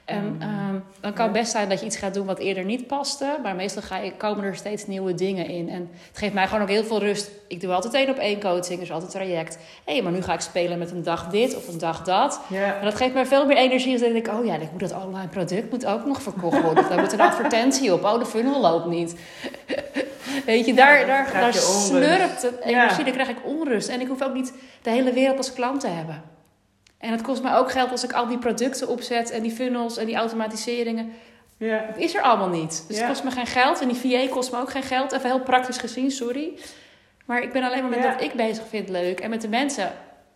En 0.05 0.25
Mm. 0.25 0.41
ehm, 0.41 0.75
dan 1.01 1.13
kan 1.13 1.27
Ja. 1.27 1.33
best 1.33 1.51
zijn 1.51 1.69
dat 1.69 1.81
je 1.81 1.87
iets 1.87 1.97
gaat 1.97 2.15
doen 2.15 2.27
wat 2.27 2.39
eerder 2.39 2.65
niet 2.65 2.87
paste. 2.87 3.39
Maar 3.43 3.55
meestal 3.55 3.83
ga 3.83 3.97
je, 3.99 4.13
komen 4.17 4.45
er 4.45 4.57
steeds 4.57 4.87
nieuwe 4.87 5.15
dingen 5.15 5.47
in. 5.47 5.69
En 5.69 5.91
het 6.09 6.19
geeft 6.19 6.35
mij 6.35 6.47
gewoon 6.47 6.63
ook 6.63 6.69
heel 6.69 6.85
veel 6.85 6.99
rust. 7.01 7.31
Ik 7.49 7.61
doe 7.61 7.73
altijd 7.73 7.95
één 7.95 8.09
op 8.11 8.17
één 8.17 8.41
coaching, 8.41 8.81
dus 8.81 8.93
altijd 8.93 9.11
traject. 9.11 9.59
Hé, 9.85 10.03
maar 10.03 10.13
nu 10.13 10.23
ga 10.23 10.33
ik 10.33 10.41
spelen 10.41 10.79
met 10.79 10.91
een 10.91 11.03
dag 11.03 11.27
dit 11.29 11.57
of 11.57 11.69
een 11.69 11.79
dag 11.79 12.03
dat. 12.03 12.41
Ja. 12.49 12.79
En 12.79 12.85
dat 12.85 12.95
geeft 12.95 13.15
mij 13.15 13.27
veel 13.27 13.47
meer 13.47 13.57
energie. 13.57 13.93
Dus 13.93 14.01
dan 14.01 14.13
denk 14.13 14.27
ik, 14.27 14.33
oh 14.35 14.45
ja, 14.45 14.55
ik 14.55 14.71
moet 14.71 14.81
dat 14.81 14.95
online 15.05 15.29
product 15.29 15.71
moet 15.71 15.87
ook 15.87 16.05
nog 16.05 16.23
verkocht 16.23 16.61
worden. 16.63 16.89
Daar 16.89 17.01
moet 17.01 17.13
een 17.13 17.21
advertentie 17.21 17.93
op. 17.93 18.05
Oh, 18.05 18.19
de 18.19 18.27
funnel 18.27 18.61
loopt 18.61 18.87
niet. 18.87 19.15
Weet 20.47 20.67
je, 20.67 20.75
daar, 20.75 21.07
daar, 21.07 21.33
daar 21.33 21.55
slurpt 21.55 22.43
het 22.43 22.61
energie. 22.61 22.99
Ja. 22.99 23.05
Dan 23.05 23.13
krijg 23.13 23.29
ik 23.29 23.39
onrust. 23.45 23.89
En 23.89 24.01
ik 24.01 24.09
hoef 24.09 24.23
ook 24.23 24.35
niet 24.35 24.53
de 24.83 24.91
hele 24.91 25.13
wereld 25.13 25.37
als 25.37 25.53
klant 25.53 25.81
te 25.81 25.89
hebben. 25.89 26.23
En 27.05 27.11
het 27.11 27.23
kost 27.23 27.43
mij 27.43 27.55
ook 27.55 27.71
geld 27.71 27.91
als 27.91 28.05
ik 28.05 28.13
al 28.13 28.27
die 28.27 28.39
producten 28.39 28.89
opzet 28.89 29.31
en 29.31 29.43
die 29.43 29.51
funnels 29.53 29.97
en 29.97 30.07
die 30.07 30.17
automatiseringen. 30.17 31.13
Ja. 31.57 31.85
Dat 31.87 31.97
is 31.97 32.15
er 32.15 32.23
allemaal 32.23 32.49
niet. 32.49 32.85
Dus 32.89 32.97
Ja. 32.97 33.03
het 33.03 33.11
kost 33.13 33.25
me 33.25 33.31
geen 33.31 33.47
geld. 33.47 33.81
En 33.81 33.89
die 33.89 33.97
VA 33.97 34.29
kost 34.33 34.53
me 34.53 34.59
ook 34.59 34.71
geen 34.71 34.83
geld. 34.83 35.13
Even 35.13 35.27
heel 35.31 35.41
praktisch 35.41 35.79
gezien, 35.79 36.11
sorry. 36.11 36.51
Maar 37.25 37.43
ik 37.43 37.53
ben 37.53 37.63
alleen 37.63 37.81
maar 37.81 37.91
met 37.91 38.03
Ja. 38.03 38.13
wat 38.13 38.23
ik 38.23 38.33
bezig 38.33 38.65
vind 38.69 38.89
leuk. 38.89 39.21
En 39.21 39.31
met 39.31 39.41
de 39.41 39.49
mensen. 39.49 39.91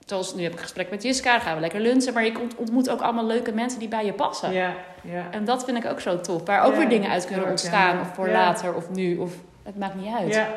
Zoals 0.07 0.35
nu 0.35 0.43
heb 0.43 0.51
ik 0.53 0.57
een 0.59 0.63
gesprek 0.65 0.91
met 0.91 1.03
Jiska, 1.03 1.33
dan 1.33 1.41
gaan 1.41 1.55
we 1.55 1.61
lekker 1.61 1.81
lunchen. 1.81 2.13
Maar 2.15 2.25
je 2.25 2.41
ont- 2.41 2.57
ontmoet 2.57 2.91
ook 2.91 3.01
allemaal 3.01 3.27
leuke 3.27 3.53
mensen 3.53 3.79
die 3.79 3.89
bij 3.89 4.05
je 4.05 4.13
passen. 4.13 4.53
Ja. 4.53 4.75
Ja. 5.03 5.27
En 5.31 5.45
dat 5.45 5.65
vind 5.65 5.85
ik 5.85 5.91
ook 5.91 6.01
zo 6.01 6.21
tof. 6.21 6.43
Waar 6.47 6.63
ook 6.65 6.75
weer 6.75 6.89
dingen 6.89 7.11
uit 7.11 7.27
kunnen 7.27 7.49
ontstaan. 7.49 8.01
Of 8.01 8.15
voor 8.15 8.29
later 8.29 8.75
of 8.75 8.91
nu. 8.91 9.17
Of 9.17 9.33
het 9.63 9.79
maakt 9.79 9.95
niet 9.95 10.15
uit. 10.15 10.35
Ja, 10.35 10.49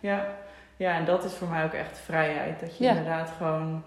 ja. 0.00 0.26
ja, 0.76 0.92
en 0.94 1.04
dat 1.04 1.24
is 1.24 1.32
voor 1.32 1.48
mij 1.48 1.64
ook 1.64 1.72
echt 1.72 1.98
vrijheid. 2.04 2.60
Dat 2.60 2.78
je 2.78 2.86
inderdaad 2.86 3.30
gewoon 3.36 3.82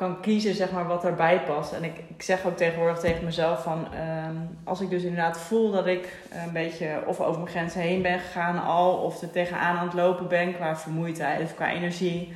kan 0.00 0.20
kiezen 0.20 0.54
zeg 0.54 0.70
maar, 0.70 0.86
wat 0.86 1.04
erbij 1.04 1.40
past. 1.46 1.72
En 1.72 1.84
ik, 1.84 1.98
ik 2.16 2.22
zeg 2.22 2.46
ook 2.46 2.56
tegenwoordig 2.56 2.98
tegen 2.98 3.24
mezelf 3.24 3.62
van... 3.62 3.86
ehm, 3.94 4.34
als 4.64 4.80
ik 4.80 4.90
dus 4.90 5.02
inderdaad 5.02 5.38
voel 5.38 5.70
dat 5.70 5.86
ik 5.86 6.16
een 6.46 6.52
beetje 6.52 7.02
of 7.06 7.20
over 7.20 7.40
mijn 7.40 7.50
grenzen 7.50 7.80
heen 7.80 8.02
ben 8.02 8.18
gegaan 8.18 8.64
al... 8.64 8.92
of 8.92 9.22
er 9.22 9.30
tegenaan 9.30 9.76
aan 9.76 9.84
het 9.86 9.94
lopen 9.94 10.28
ben 10.28 10.54
qua 10.54 10.76
vermoeidheid 10.76 11.42
of 11.42 11.54
qua 11.54 11.70
energie... 11.70 12.32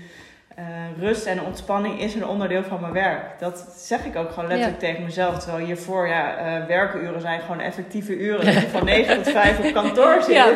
eh, 0.54 0.64
rust 0.98 1.26
en 1.26 1.42
ontspanning 1.42 2.00
is 2.00 2.14
een 2.14 2.26
onderdeel 2.26 2.62
van 2.62 2.80
mijn 2.80 2.92
werk. 2.92 3.38
Dat 3.38 3.74
zeg 3.76 4.04
ik 4.04 4.16
ook 4.16 4.30
gewoon 4.32 4.48
letterlijk 4.48 4.78
tegen 4.78 5.04
mezelf. 5.04 5.38
Terwijl 5.38 5.64
hiervoor, 5.64 6.08
ja, 6.08 6.36
eh, 6.36 6.66
werkuren 6.66 7.20
zijn 7.20 7.40
gewoon 7.40 7.60
effectieve 7.60 8.16
uren. 8.16 8.44
Dat 8.44 8.54
je 8.54 8.68
van 8.68 8.84
9 8.84 9.22
tot 9.22 9.32
5 9.32 9.58
op 9.58 9.72
kantoor 9.72 10.22
zit. 10.28 10.34
Ja. 10.34 10.52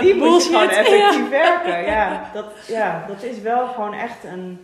Die 0.00 0.14
moet 0.14 0.44
je 0.44 0.50
gewoon 0.50 0.70
effectief 0.70 1.28
werken. 1.44 1.82
Ja 1.84 2.30
dat, 2.32 2.46
ja, 2.66 3.04
dat 3.06 3.22
is 3.22 3.40
wel 3.40 3.66
gewoon 3.66 3.94
echt 3.94 4.24
een, 4.24 4.60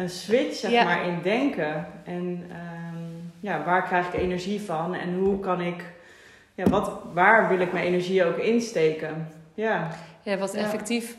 een 0.00 0.10
switch 0.10 0.54
zeg 0.56 0.70
Ja. 0.70 0.84
maar, 0.84 1.06
in 1.06 1.18
denken. 1.22 1.86
En 2.04 2.44
ehm, 2.50 3.04
ja, 3.40 3.64
waar 3.64 3.82
krijg 3.82 4.06
ik 4.06 4.20
energie 4.20 4.60
van? 4.60 4.94
En 4.94 5.14
hoe 5.18 5.38
kan 5.40 5.60
ik... 5.60 5.84
Ja, 6.54 6.64
wat, 6.64 6.90
waar 7.12 7.48
wil 7.48 7.60
ik 7.60 7.72
mijn 7.72 7.86
energie 7.86 8.24
ook 8.24 8.36
insteken? 8.38 9.28
Ja, 9.54 9.88
Ja, 10.22 10.36
wat 10.36 10.52
Ja. 10.52 10.58
effectief 10.58 11.16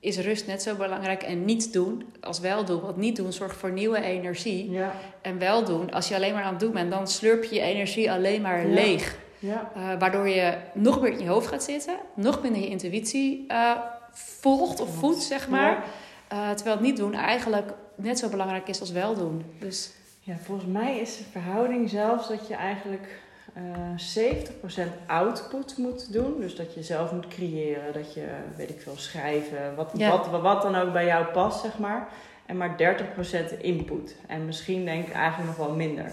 is 0.00 0.18
rust 0.18 0.46
net 0.46 0.62
zo 0.62 0.74
belangrijk. 0.74 1.22
En 1.22 1.44
niet 1.44 1.72
doen 1.72 2.04
als 2.20 2.40
wel 2.40 2.64
doen. 2.64 2.80
Want 2.80 2.96
niet 2.96 3.16
doen 3.16 3.32
zorgt 3.32 3.56
voor 3.56 3.70
nieuwe 3.72 4.02
energie. 4.02 4.70
ja, 4.70 4.92
En 5.22 5.38
wel 5.38 5.64
doen, 5.64 5.92
als 5.92 6.08
je 6.08 6.14
alleen 6.14 6.32
maar 6.34 6.42
aan 6.42 6.50
het 6.50 6.60
doen 6.60 6.72
bent, 6.72 6.90
dan 6.90 7.08
slurp 7.08 7.44
je 7.44 7.54
je 7.54 7.60
energie 7.60 8.12
alleen 8.12 8.42
maar 8.42 8.66
Ja. 8.66 8.74
leeg. 8.74 9.16
ja, 9.38 9.70
Eh, 9.74 9.82
waardoor 9.98 10.28
je 10.28 10.54
nog 10.74 11.00
meer 11.00 11.12
in 11.12 11.18
je 11.22 11.28
hoofd 11.28 11.46
gaat 11.46 11.62
zitten, 11.64 11.94
nog 12.14 12.42
minder 12.42 12.60
je 12.60 12.68
intuïtie 12.68 13.44
eh, 13.48 13.70
volgt 14.12 14.80
of 14.80 14.94
voedt, 14.96 15.22
zeg 15.22 15.48
maar. 15.48 15.70
Ja. 15.70 15.82
Eh, 16.28 16.50
terwijl 16.54 16.76
het 16.76 16.84
niet 16.84 16.96
doen 16.96 17.14
eigenlijk 17.14 17.72
net 17.96 18.18
zo 18.18 18.28
belangrijk 18.28 18.68
is 18.68 18.80
als 18.80 18.90
wel 18.90 19.14
doen. 19.14 19.44
Dus 19.58 19.92
Ja, 20.20 20.36
volgens 20.42 20.68
mij 20.72 20.98
is 20.98 21.16
de 21.16 21.24
verhouding 21.32 21.90
zelfs 21.90 22.28
dat 22.28 22.48
je 22.48 22.54
eigenlijk 22.54 23.22
eh 23.54 23.62
70% 23.96 25.06
output 25.06 25.76
moet 25.78 26.12
doen. 26.12 26.40
Dus 26.40 26.56
dat 26.56 26.74
je 26.74 26.82
zelf 26.82 27.12
moet 27.12 27.28
creëren, 27.28 27.92
dat 27.92 28.14
je, 28.14 28.26
weet 28.56 28.70
ik 28.70 28.80
veel, 28.80 28.96
schrijven, 28.96 29.74
wat, 29.76 29.90
Ja. 29.96 30.10
wat, 30.10 30.40
wat 30.40 30.62
dan 30.62 30.74
ook 30.76 30.92
bij 30.92 31.06
jou 31.06 31.24
past, 31.24 31.60
zeg 31.60 31.78
maar. 31.78 32.08
En 32.46 32.56
maar 32.56 32.76
30% 32.76 33.58
input. 33.60 34.16
En 34.26 34.44
misschien 34.46 34.84
denk 34.84 35.06
ik 35.06 35.12
eigenlijk 35.12 35.48
nog 35.56 35.66
wel 35.66 35.76
minder. 35.76 36.10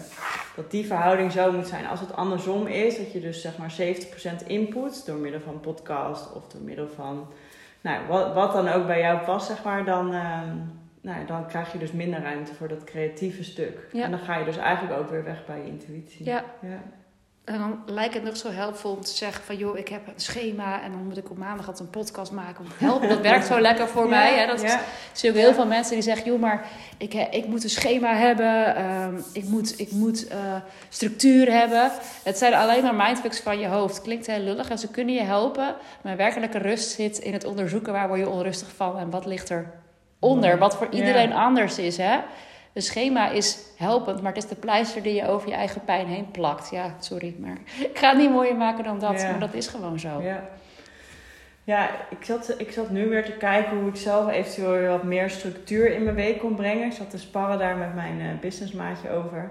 Dat 0.56 0.70
die 0.70 0.86
verhouding 0.86 1.32
zo 1.32 1.52
moet 1.52 1.66
zijn. 1.66 1.86
Als 1.86 2.00
het 2.00 2.12
andersom 2.16 2.66
is, 2.66 2.96
dat 2.96 3.12
je 3.12 3.20
dus 3.20 3.40
zeg 3.40 3.56
maar 3.58 3.72
70% 3.80 4.46
input 4.46 5.06
door 5.06 5.16
middel 5.16 5.40
van 5.40 5.60
podcast 5.60 6.32
of 6.32 6.46
door 6.48 6.60
middel 6.62 6.88
van, 6.88 7.26
nou, 7.80 8.06
wat, 8.08 8.34
wat 8.34 8.52
dan 8.52 8.68
ook 8.68 8.86
bij 8.86 9.00
jou 9.00 9.18
past, 9.18 9.46
zeg 9.46 9.62
maar, 9.64 9.84
dan, 9.84 10.12
ehm, 10.14 10.56
nou, 11.02 11.26
dan 11.26 11.46
krijg 11.46 11.72
je 11.72 11.78
dus 11.78 11.92
minder 11.92 12.22
ruimte 12.22 12.54
voor 12.54 12.68
dat 12.68 12.84
creatieve 12.84 13.44
stuk. 13.44 13.88
Ja. 13.92 14.04
En 14.04 14.10
dan 14.10 14.20
ga 14.20 14.36
je 14.36 14.44
dus 14.44 14.56
eigenlijk 14.56 15.00
ook 15.00 15.10
weer 15.10 15.24
weg 15.24 15.46
bij 15.46 15.58
je 15.58 15.66
intuïtie. 15.66 16.24
ja, 16.26 16.44
Ja. 16.60 16.82
en 17.44 17.58
dan 17.58 17.82
lijkt 17.86 18.14
het 18.14 18.22
nog 18.22 18.36
zo 18.36 18.50
helpvol 18.50 18.92
om 18.92 19.00
te 19.00 19.10
zeggen 19.16 19.44
van... 19.44 19.56
joh, 19.56 19.78
ik 19.78 19.88
heb 19.88 20.06
een 20.06 20.12
schema 20.20 20.82
en 20.82 20.90
dan 20.92 21.04
moet 21.04 21.16
ik 21.16 21.30
op 21.30 21.36
maandag 21.38 21.66
altijd 21.66 21.78
een 21.86 22.00
podcast 22.00 22.32
maken. 22.32 22.64
Help, 22.78 23.08
dat 23.08 23.20
werkt 23.30 23.46
zo 23.46 23.60
lekker 23.60 23.88
voor 23.88 24.08
mij. 24.08 24.38
Hè? 24.38 24.46
Dat 24.46 24.78
zie 25.12 25.30
ook 25.30 25.36
heel 25.36 25.54
veel 25.54 25.66
mensen 25.66 25.94
die 25.94 26.02
zeggen... 26.02 26.24
joh, 26.26 26.40
maar 26.40 26.66
ik, 26.98 27.14
eh, 27.14 27.32
ik 27.32 27.46
moet 27.46 27.64
een 27.64 27.70
schema 27.70 28.14
hebben. 28.14 28.76
ehm, 28.76 29.14
ik 29.32 29.44
moet, 29.44 29.80
ik 29.80 29.90
moet 29.90 30.28
eh, 30.28 30.54
structuur 30.88 31.50
hebben. 31.52 31.90
Het 32.22 32.38
zijn 32.38 32.54
alleen 32.54 32.82
maar 32.82 32.94
mindfucks 32.94 33.40
van 33.40 33.58
je 33.58 33.66
hoofd. 33.66 34.02
Klinkt 34.02 34.26
heel 34.26 34.40
lullig 34.40 34.70
en 34.70 34.78
ze 34.78 34.90
kunnen 34.90 35.14
je 35.14 35.22
helpen. 35.22 35.74
Maar 36.02 36.16
werkelijke 36.16 36.58
rust 36.58 36.90
zit 36.90 37.18
in 37.18 37.32
het 37.32 37.44
onderzoeken... 37.44 37.92
waar 37.92 38.08
word 38.08 38.20
je 38.20 38.28
onrustig 38.28 38.68
van 38.76 38.98
en 38.98 39.10
wat 39.10 39.26
ligt 39.26 39.48
er 39.50 39.80
onder. 40.22 40.58
Wat 40.58 40.76
voor 40.76 40.88
iedereen 40.90 41.32
anders 41.32 41.78
is, 41.78 41.96
hè. 41.96 42.18
Een 42.72 42.82
schema 42.82 43.30
is 43.30 43.58
helpend, 43.76 44.22
maar 44.22 44.32
het 44.32 44.42
is 44.42 44.48
de 44.48 44.56
pleister 44.56 45.02
die 45.02 45.14
je 45.14 45.28
over 45.28 45.48
je 45.48 45.54
eigen 45.54 45.84
pijn 45.84 46.06
heen 46.06 46.30
plakt. 46.30 46.70
Ja, 46.70 46.94
sorry, 46.98 47.34
maar 47.38 47.56
ik 47.90 47.98
ga 47.98 48.08
het 48.08 48.18
niet 48.18 48.30
mooier 48.30 48.56
maken 48.56 48.84
dan 48.84 48.98
dat. 48.98 49.22
Maar 49.22 49.38
dat 49.38 49.54
is 49.54 49.66
gewoon 49.66 49.98
zo. 49.98 50.20
Ja, 50.22 50.48
ja 51.64 51.90
ik, 52.10 52.24
zat, 52.24 52.54
ik 52.58 52.72
zat 52.72 52.90
nu 52.90 53.08
weer 53.08 53.24
te 53.24 53.32
kijken 53.32 53.76
hoe 53.76 53.88
ik 53.88 53.96
zelf 53.96 54.30
eventueel 54.30 54.90
wat 54.90 55.02
meer 55.02 55.30
structuur 55.30 55.94
in 55.94 56.02
mijn 56.02 56.16
week 56.16 56.38
kon 56.38 56.54
brengen. 56.54 56.86
Ik 56.86 56.92
zat 56.92 57.10
te 57.10 57.18
sparren 57.18 57.58
daar 57.58 57.76
met 57.76 57.94
mijn 57.94 58.20
eh, 58.20 58.40
businessmaatje 58.40 59.10
over. 59.10 59.50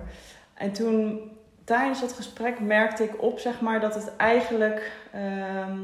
En 0.54 0.72
toen, 0.72 1.20
tijdens 1.66 2.02
dat 2.02 2.14
gesprek, 2.14 2.60
merkte 2.60 3.04
ik 3.04 3.22
op, 3.22 3.40
zeg 3.40 3.62
maar, 3.62 3.80
dat 3.80 3.96
het 3.96 4.16
eigenlijk 4.18 4.92
ehm, 5.12 5.80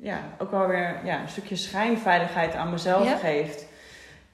ja, 0.00 0.18
ook 0.38 0.50
wel 0.50 0.66
weer 0.66 1.00
ja, 1.04 1.20
een 1.20 1.28
stukje 1.28 1.56
schijnveiligheid 1.56 2.54
aan 2.54 2.70
mezelf 2.70 3.20
geeft. 3.20 3.66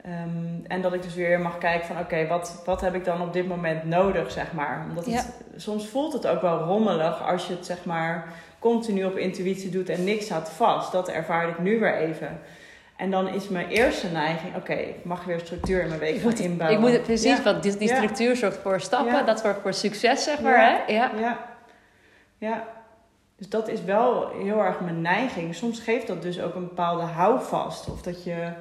Ehm, 0.05 0.65
en 0.67 0.81
dat 0.83 0.93
ik 0.95 1.03
dus 1.03 1.15
weer 1.15 1.41
mag 1.41 1.59
kijken 1.59 1.87
van 1.87 1.99
oké, 1.99 2.27
wat, 2.27 2.63
wat 2.65 2.81
heb 2.81 2.95
ik 2.95 3.05
dan 3.05 3.21
op 3.23 3.33
dit 3.33 3.49
moment 3.49 3.85
nodig, 3.85 4.31
zeg 4.31 4.53
maar. 4.53 4.87
Omdat 4.89 5.07
het, 5.07 5.33
soms 5.57 5.87
voelt 5.89 6.13
het 6.13 6.27
ook 6.27 6.41
wel 6.41 6.59
rommelig 6.59 7.23
als 7.23 7.47
je 7.47 7.53
het 7.55 7.67
zeg 7.67 7.85
maar 7.85 8.33
continu 8.59 9.05
op 9.05 9.17
intuïtie 9.17 9.71
doet 9.71 9.89
en 9.89 10.05
niks 10.05 10.25
staat 10.25 10.51
vast. 10.51 10.93
Dat 10.93 11.09
ervaar 11.09 11.49
ik 11.49 11.59
nu 11.59 11.79
weer 11.79 11.97
even. 11.97 12.41
En 12.97 13.11
dan 13.11 13.29
is 13.29 13.49
mijn 13.49 13.69
eerste 13.69 14.07
neiging, 14.09 14.57
oké, 14.57 14.73
ik 14.73 15.05
mag 15.05 15.25
weer 15.25 15.41
structuur 15.41 15.81
in 15.83 15.89
mijn 15.89 16.01
week 16.01 16.21
gaan 16.21 16.37
inbouwen. 16.37 16.79
ik 16.79 16.85
moet 16.85 16.93
het 16.93 17.03
precies, 17.03 17.37
Ja. 17.37 17.43
want 17.43 17.63
die, 17.63 17.77
die 17.77 17.89
Ja. 17.89 17.95
structuur 17.97 18.37
zorgt 18.37 18.59
voor 18.59 18.81
stappen, 18.81 19.27
dat 19.27 19.41
zorgt 19.41 19.61
voor 19.61 19.75
succes, 19.75 20.25
zeg 20.25 20.41
maar. 20.41 20.59
Ja. 20.61 20.83
Hè? 20.87 20.93
Ja. 20.93 21.11
Ja. 21.19 21.39
ja. 22.39 22.65
Dus 23.37 23.49
dat 23.49 23.69
is 23.69 23.85
wel 23.85 24.29
heel 24.43 24.59
erg 24.65 24.81
mijn 24.81 25.01
neiging. 25.01 25.55
Soms 25.55 25.81
geeft 25.81 26.07
dat 26.07 26.23
dus 26.23 26.41
ook 26.41 26.55
een 26.55 26.69
bepaalde 26.69 27.03
houvast. 27.03 27.89
Of 27.91 28.03
dat 28.03 28.25
je 28.25 28.53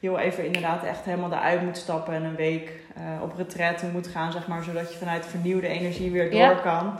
heel 0.00 0.18
even 0.18 0.44
inderdaad 0.44 0.84
echt 0.84 1.04
helemaal 1.04 1.32
eruit 1.32 1.62
moet 1.62 1.76
stappen 1.76 2.14
en 2.14 2.24
een 2.24 2.36
week 2.36 2.72
eh, 2.94 3.02
op 3.22 3.36
retraite 3.36 3.86
moet 3.86 4.06
gaan, 4.06 4.32
zeg 4.32 4.46
maar, 4.46 4.62
zodat 4.62 4.92
je 4.92 4.98
vanuit 4.98 5.26
vernieuwde 5.26 5.66
energie 5.68 6.10
weer 6.10 6.30
door 6.30 6.40
Ja. 6.40 6.54
kan. 6.54 6.94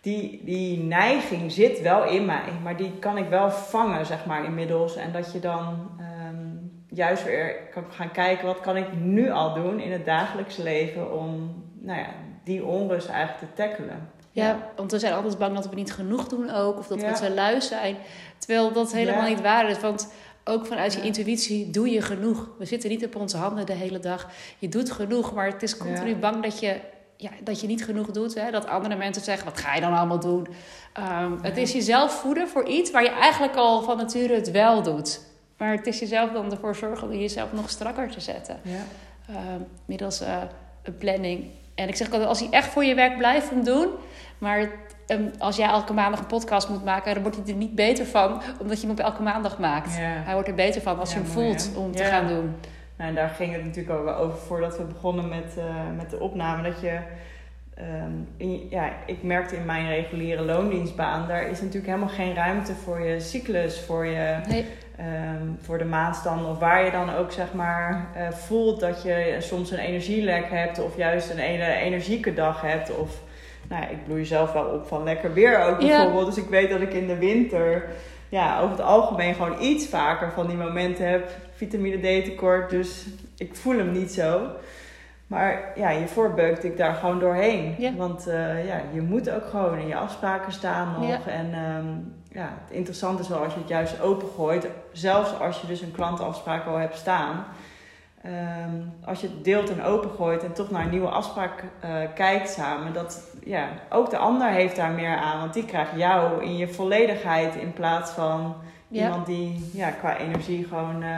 Die, 0.00 0.40
die 0.44 0.78
neiging 0.78 1.52
zit 1.52 1.80
wel 1.80 2.04
in 2.04 2.24
mij, 2.24 2.42
maar 2.62 2.76
die 2.76 2.92
kan 2.98 3.16
ik 3.18 3.28
wel 3.28 3.50
vangen, 3.50 4.06
zeg 4.06 4.26
maar, 4.26 4.44
inmiddels. 4.44 4.96
En 4.96 5.12
dat 5.12 5.32
je 5.32 5.40
dan 5.40 5.90
ehm, 5.98 6.46
juist 6.88 7.24
weer 7.24 7.56
kan 7.74 7.84
gaan 7.90 8.10
kijken, 8.10 8.46
wat 8.46 8.60
kan 8.60 8.76
ik 8.76 8.86
nu 9.00 9.30
al 9.30 9.54
doen 9.54 9.80
in 9.80 9.92
het 9.92 10.04
dagelijks 10.04 10.56
leven 10.56 11.18
om, 11.18 11.62
nou 11.80 11.98
ja, 11.98 12.06
die 12.44 12.64
onrust 12.64 13.08
eigenlijk 13.08 13.38
te 13.38 13.62
tackelen. 13.62 14.08
Ja, 14.30 14.56
want 14.76 14.90
we 14.90 14.98
zijn 14.98 15.12
altijd 15.14 15.38
bang 15.38 15.54
dat 15.54 15.68
we 15.68 15.74
niet 15.74 15.92
genoeg 15.92 16.28
doen 16.28 16.50
ook. 16.50 16.78
Of 16.78 16.86
dat 16.86 17.00
Ja. 17.00 17.08
we 17.08 17.14
te 17.18 17.30
lui 17.30 17.60
zijn. 17.60 17.96
Terwijl 18.38 18.72
dat 18.72 18.92
helemaal 18.92 19.22
Ja. 19.22 19.28
niet 19.28 19.40
waar 19.40 19.70
is. 19.70 19.80
Want 19.80 20.12
ook 20.44 20.66
vanuit 20.66 20.92
je 20.92 20.98
Ja. 20.98 21.04
intuïtie 21.04 21.70
doe 21.70 21.90
je 21.90 22.02
genoeg. 22.02 22.48
We 22.58 22.64
zitten 22.64 22.90
niet 22.90 23.04
op 23.04 23.16
onze 23.16 23.36
handen 23.36 23.66
de 23.66 23.72
hele 23.72 23.98
dag. 23.98 24.28
Je 24.58 24.68
doet 24.68 24.90
genoeg, 24.90 25.34
maar 25.34 25.46
het 25.46 25.62
is 25.62 25.76
continu 25.76 26.08
Ja. 26.08 26.14
bang 26.16 26.42
dat 26.42 26.58
je, 26.60 26.80
ja, 27.16 27.30
dat 27.44 27.60
je 27.60 27.66
niet 27.66 27.84
genoeg 27.84 28.10
doet. 28.10 28.34
Hè? 28.34 28.50
Dat 28.50 28.66
andere 28.66 28.96
mensen 28.96 29.22
zeggen, 29.22 29.44
wat 29.44 29.58
ga 29.60 29.74
je 29.74 29.80
dan 29.80 29.92
allemaal 29.96 30.20
doen? 30.20 30.46
Ehm, 30.92 31.32
Het 31.42 31.56
is 31.56 31.72
jezelf 31.72 32.12
voeden 32.12 32.48
voor 32.48 32.66
iets 32.68 32.90
waar 32.90 33.02
je 33.02 33.10
eigenlijk 33.10 33.56
al 33.56 33.82
van 33.82 33.96
nature 33.96 34.34
het 34.34 34.50
wel 34.50 34.82
doet. 34.82 35.20
Maar 35.58 35.72
het 35.72 35.86
is 35.86 35.98
jezelf 35.98 36.30
dan 36.32 36.50
ervoor 36.50 36.74
zorgen 36.76 37.08
om 37.08 37.14
jezelf 37.18 37.52
nog 37.52 37.70
strakker 37.70 38.10
te 38.10 38.20
zetten. 38.20 38.60
Ja. 38.62 38.84
Ehm, 39.28 39.60
middels 39.84 40.20
eh, 40.20 40.36
een 40.82 40.96
planning, 40.96 41.44
en 41.74 41.88
ik 41.88 41.96
zeg 41.96 42.06
altijd, 42.10 42.28
als 42.28 42.40
hij 42.40 42.48
echt 42.50 42.68
voor 42.68 42.84
je 42.84 42.94
werkt, 42.94 43.16
blijf 43.18 43.48
hem 43.48 43.64
doen. 43.64 43.88
Maar 44.38 44.72
ehm, 45.06 45.22
als 45.38 45.56
jij 45.56 45.68
elke 45.68 45.92
maandag 45.92 46.20
een 46.20 46.26
podcast 46.26 46.68
moet 46.68 46.84
maken, 46.84 47.14
dan 47.14 47.22
wordt 47.22 47.38
hij 47.38 47.46
er 47.46 47.54
niet 47.54 47.74
beter 47.74 48.06
van, 48.06 48.42
omdat 48.60 48.80
je 48.80 48.86
hem 48.86 48.96
op 48.98 49.04
elke 49.04 49.22
maandag 49.22 49.58
maakt. 49.58 49.96
Ja. 49.96 50.00
Hij 50.00 50.32
wordt 50.32 50.48
er 50.48 50.54
beter 50.54 50.80
van 50.82 50.98
als 50.98 51.12
Ja, 51.12 51.18
je 51.18 51.24
hem 51.24 51.34
mooi, 51.34 51.46
voelt 51.46 51.76
om 51.76 51.92
te 51.92 52.04
gaan 52.04 52.26
doen. 52.28 52.54
Nou, 52.96 53.08
en 53.08 53.14
daar 53.14 53.28
ging 53.28 53.52
het 53.52 53.64
natuurlijk 53.64 53.98
ook 53.98 54.04
wel 54.04 54.14
over 54.16 54.38
voordat 54.38 54.76
we 54.78 54.84
begonnen 54.84 55.28
met, 55.28 55.54
eh, 55.58 55.64
met 55.96 56.10
de 56.10 56.20
opname. 56.20 56.62
Dat 56.62 56.80
je, 56.80 56.98
ehm, 57.74 58.12
in, 58.36 58.66
ja, 58.70 58.90
ik 59.06 59.22
merkte 59.22 59.56
in 59.56 59.64
mijn 59.64 59.88
reguliere 59.88 60.42
loondienstbaan, 60.42 61.28
daar 61.28 61.48
is 61.48 61.60
natuurlijk 61.60 61.86
helemaal 61.86 62.14
geen 62.14 62.34
ruimte 62.34 62.74
voor 62.74 63.00
je 63.00 63.20
cyclus, 63.20 63.80
voor, 63.80 64.06
je, 64.06 64.40
Nee, 64.48 64.66
ehm, 64.96 65.46
voor 65.60 65.78
de 65.78 65.84
maandstand. 65.84 66.46
Of 66.46 66.58
waar 66.58 66.84
je 66.84 66.90
dan 66.90 67.14
ook 67.14 67.32
zeg 67.32 67.52
maar 67.52 68.06
eh, 68.14 68.30
voelt 68.30 68.80
dat 68.80 69.02
je 69.02 69.36
soms 69.40 69.70
een 69.70 69.78
energielek 69.78 70.50
hebt 70.50 70.78
of 70.78 70.96
juist 70.96 71.30
een 71.30 71.38
hele 71.38 71.72
energieke 71.74 72.34
dag 72.34 72.60
hebt. 72.60 72.96
Of 72.96 73.20
nou, 73.68 73.82
ja, 73.82 73.88
ik 73.88 74.04
bloei 74.04 74.24
zelf 74.24 74.52
wel 74.52 74.64
op 74.64 74.86
van 74.86 75.04
lekker 75.04 75.32
weer 75.32 75.64
ook 75.64 75.80
Ja. 75.80 75.86
bijvoorbeeld. 75.96 76.34
Dus 76.34 76.44
ik 76.44 76.50
weet 76.50 76.70
dat 76.70 76.80
ik 76.80 76.92
in 76.92 77.06
de 77.06 77.18
winter 77.18 77.84
ja, 78.28 78.58
over 78.60 78.70
het 78.76 78.86
algemeen 78.86 79.34
gewoon 79.34 79.60
iets 79.62 79.86
vaker 79.86 80.30
van 80.32 80.46
die 80.46 80.56
momenten 80.56 81.08
heb. 81.08 81.30
Vitamine 81.54 82.20
D 82.20 82.24
tekort, 82.24 82.70
dus 82.70 83.06
ik 83.36 83.54
voel 83.56 83.76
hem 83.78 83.92
niet 83.92 84.12
zo. 84.12 84.40
Maar 85.26 85.72
ja, 85.74 85.90
hiervoor 85.90 86.34
beukte 86.34 86.66
ik 86.66 86.76
daar 86.76 86.94
gewoon 86.94 87.18
doorheen. 87.18 87.74
Ja. 87.78 87.94
Want 87.96 88.26
eh, 88.26 88.66
ja, 88.66 88.80
je 88.92 89.00
moet 89.00 89.30
ook 89.30 89.46
gewoon 89.46 89.78
in 89.78 89.86
je 89.88 89.96
afspraken 89.96 90.52
staan 90.52 90.94
nog. 91.00 91.08
Ja. 91.08 91.20
En 91.26 91.52
ehm, 91.52 91.86
ja, 92.38 92.52
het 92.64 92.76
interessante 92.76 93.22
is 93.22 93.28
wel 93.28 93.42
als 93.44 93.52
je 93.52 93.58
het 93.58 93.68
juist 93.68 94.00
opengooit. 94.00 94.66
Zelfs 94.92 95.40
als 95.40 95.60
je 95.60 95.66
dus 95.66 95.80
een 95.80 95.92
klantenafspraak 95.92 96.66
al 96.66 96.76
hebt 96.76 96.96
staan. 96.96 97.44
Ehm, 98.24 98.70
als 99.04 99.20
je 99.20 99.26
het 99.26 99.44
deelt 99.44 99.70
en 99.70 99.82
opengooit 99.82 100.42
en 100.44 100.52
toch 100.52 100.70
naar 100.70 100.82
een 100.84 100.90
nieuwe 100.90 101.08
afspraak 101.08 101.64
eh, 101.80 101.90
kijkt 102.14 102.50
samen. 102.50 102.92
Dat 102.92 103.20
ja, 103.44 103.68
ook 103.90 104.10
de 104.10 104.16
ander 104.16 104.48
heeft 104.48 104.76
daar 104.76 104.90
meer 104.90 105.16
aan. 105.16 105.38
Want 105.38 105.54
die 105.54 105.64
krijgt 105.64 105.90
jou 105.96 106.44
in 106.44 106.56
je 106.56 106.68
volledigheid 106.68 107.54
in 107.54 107.72
plaats 107.72 108.10
van 108.10 108.56
ja. 108.88 109.02
iemand 109.04 109.26
die 109.26 109.70
ja, 109.72 109.90
qua 109.90 110.16
energie 110.16 110.64
gewoon... 110.64 111.02
eh, 111.02 111.08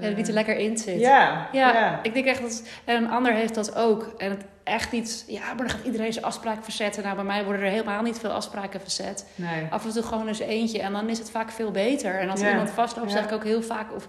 Ja, 0.00 0.06
er 0.08 0.18
eh, 0.18 0.26
lekker 0.28 0.56
in 0.56 0.78
zit. 0.78 1.00
ja, 1.00 1.48
Ja, 1.52 1.72
ja. 1.72 1.98
ik 2.02 2.14
denk 2.14 2.26
echt 2.26 2.40
dat 2.40 2.68
en 2.84 2.96
een 3.04 3.10
ander 3.10 3.32
heeft 3.32 3.54
dat 3.54 3.76
ook. 3.76 4.14
En 4.18 4.30
het 4.30 4.44
echt 4.64 4.92
iets, 4.92 5.24
ja, 5.26 5.40
maar 5.46 5.56
dan 5.56 5.70
gaat 5.70 5.84
iedereen 5.84 6.12
zijn 6.12 6.24
afspraak 6.24 6.64
verzetten. 6.64 7.02
Nou, 7.02 7.14
bij 7.14 7.24
mij 7.24 7.44
worden 7.44 7.62
er 7.62 7.70
helemaal 7.70 8.02
niet 8.02 8.18
veel 8.18 8.30
afspraken 8.30 8.80
verzet. 8.80 9.26
Nee. 9.34 9.66
Af 9.70 9.84
en 9.84 9.90
toe 9.92 10.02
gewoon 10.02 10.28
eens 10.28 10.38
eentje 10.38 10.80
en 10.80 10.92
dan 10.92 11.08
is 11.08 11.18
het 11.18 11.30
vaak 11.30 11.50
veel 11.50 11.70
beter. 11.70 12.18
En 12.18 12.30
als 12.30 12.40
Ja. 12.40 12.50
iemand 12.50 12.70
vastloopt, 12.70 13.10
zeg 13.10 13.24
ik 13.24 13.32
ook 13.32 13.44
heel 13.44 13.62
vaak 13.62 13.94
of 13.94 14.08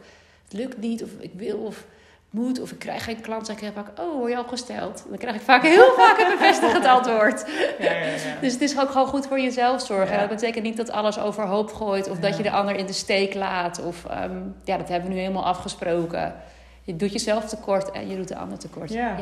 het 0.51 0.59
lukt 0.59 0.77
niet, 0.77 1.03
of 1.03 1.09
ik 1.19 1.31
wil, 1.33 1.57
of 1.57 1.85
moet, 2.29 2.59
of 2.61 2.71
ik 2.71 2.79
krijg 2.79 3.03
geen 3.03 3.21
klant. 3.21 3.45
Zeg 3.45 3.55
ik 3.55 3.61
heel 3.61 3.71
vaak, 3.71 3.99
oh, 3.99 4.17
word 4.17 4.31
je 4.31 4.39
opgesteld? 4.39 5.05
Dan 5.09 5.17
krijg 5.17 5.35
ik 5.35 5.41
vaak 5.41 5.61
heel 5.63 5.91
vaak 5.97 6.19
een 6.19 6.29
bevestigend 6.37 6.85
antwoord. 6.97 7.45
Ja, 7.79 7.91
ja, 7.91 8.05
ja. 8.05 8.15
Dus 8.41 8.53
het 8.53 8.61
is 8.61 8.79
ook 8.79 8.89
gewoon 8.91 9.07
goed 9.07 9.27
voor 9.27 9.39
jezelf 9.39 9.81
zorgen. 9.81 10.13
En 10.13 10.19
dat 10.19 10.29
betekent 10.29 10.63
niet 10.63 10.77
dat 10.77 10.91
alles 10.91 11.19
overhoop 11.19 11.73
gooit 11.73 12.09
of 12.09 12.19
dat 12.19 12.37
je 12.37 12.43
de 12.43 12.51
ander 12.51 12.75
in 12.75 12.85
de 12.85 12.93
steek 12.93 13.33
laat. 13.33 13.81
Of 13.83 14.05
ehm, 14.05 14.37
ja, 14.63 14.77
dat 14.77 14.89
hebben 14.89 15.09
we 15.09 15.15
nu 15.15 15.21
helemaal 15.21 15.45
afgesproken. 15.45 16.35
Je 16.83 16.95
doet 16.95 17.11
jezelf 17.11 17.45
tekort 17.45 17.91
en 17.91 18.09
je 18.09 18.15
doet 18.15 18.27
de 18.27 18.35
ander 18.37 18.57
tekort. 18.57 18.89
Ja. 18.93 19.17